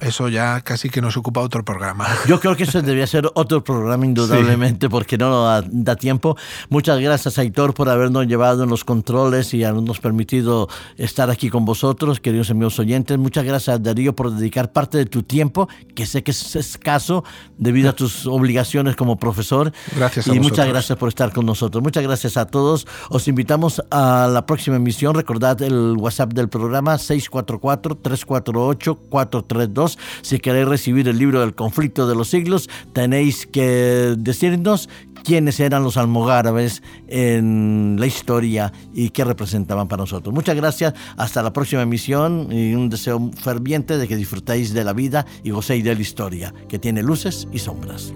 Eso 0.00 0.28
ya 0.28 0.60
casi 0.60 0.90
que 0.90 1.00
nos 1.00 1.16
ocupa 1.16 1.40
otro 1.40 1.64
programa. 1.64 2.06
Yo 2.28 2.40
creo 2.40 2.56
que 2.56 2.64
eso 2.64 2.82
debería 2.82 3.06
ser 3.06 3.30
otro 3.34 3.64
programa 3.64 4.04
indudablemente 4.04 4.88
porque 4.88 5.18
no 5.18 5.44
da, 5.44 5.62
da, 5.66 5.96
tiempo. 5.96 6.36
Muchas 6.68 7.00
gracias 7.00 7.38
Aitor 7.38 7.74
por 7.74 7.88
habernos 7.88 8.26
llevado 8.26 8.64
en 8.64 8.70
los 8.70 8.84
controles 8.84 9.54
y 9.54 9.64
habernos 9.64 10.00
permitido 10.00 10.68
estar 10.96 11.30
aquí 11.30 11.50
con 11.50 11.64
vosotros, 11.64 12.20
queridos 12.20 12.50
amigos 12.50 12.78
oyentes. 12.78 13.18
Muchas 13.18 13.44
gracias 13.44 13.82
Darío 13.82 14.14
por 14.14 14.32
dedicar 14.32 14.72
parte 14.72 14.98
de 14.98 15.06
tu 15.06 15.22
tiempo, 15.22 15.68
que 15.94 16.06
sé 16.06 16.22
que 16.22 16.32
es 16.32 16.56
escaso 16.56 17.24
debido 17.56 17.90
a 17.90 17.92
tus 17.92 18.26
obligaciones 18.26 18.96
como 18.96 19.18
profesor. 19.18 19.72
Gracias 19.96 20.28
a 20.28 20.34
Y 20.34 20.40
muchas 20.40 20.66
gracias 20.68 20.98
por 20.98 21.08
estar 21.08 21.32
con 21.32 21.46
nosotros. 21.46 21.82
Muchas 21.82 22.02
gracias 22.02 22.36
a 22.36 22.46
todos. 22.46 22.86
Os 23.08 23.28
invitamos 23.28 23.82
a 23.90 24.28
la 24.32 24.44
próxima 24.46 24.76
emisión. 24.76 25.14
Recordad 25.14 25.60
el 25.62 25.96
WhatsApp 25.96 26.32
del 26.32 26.48
programa 26.48 26.96
644-348-432 26.96 29.87
si 30.22 30.38
queréis 30.40 30.68
recibir 30.68 31.08
el 31.08 31.18
libro 31.18 31.40
del 31.40 31.54
conflicto 31.54 32.08
de 32.08 32.14
los 32.14 32.28
siglos, 32.28 32.68
tenéis 32.92 33.46
que 33.46 34.14
decirnos 34.18 34.88
quiénes 35.24 35.60
eran 35.60 35.82
los 35.82 35.96
almogárabes 35.96 36.82
en 37.06 37.96
la 37.98 38.06
historia 38.06 38.72
y 38.94 39.10
qué 39.10 39.24
representaban 39.24 39.88
para 39.88 40.02
nosotros. 40.02 40.34
Muchas 40.34 40.56
gracias, 40.56 40.94
hasta 41.16 41.42
la 41.42 41.52
próxima 41.52 41.82
emisión 41.82 42.48
y 42.50 42.74
un 42.74 42.88
deseo 42.88 43.30
ferviente 43.40 43.98
de 43.98 44.08
que 44.08 44.16
disfrutéis 44.16 44.72
de 44.72 44.84
la 44.84 44.92
vida 44.92 45.26
y 45.42 45.50
gocéis 45.50 45.84
de 45.84 45.94
la 45.94 46.00
historia, 46.00 46.54
que 46.68 46.78
tiene 46.78 47.02
luces 47.02 47.46
y 47.52 47.58
sombras. 47.58 48.12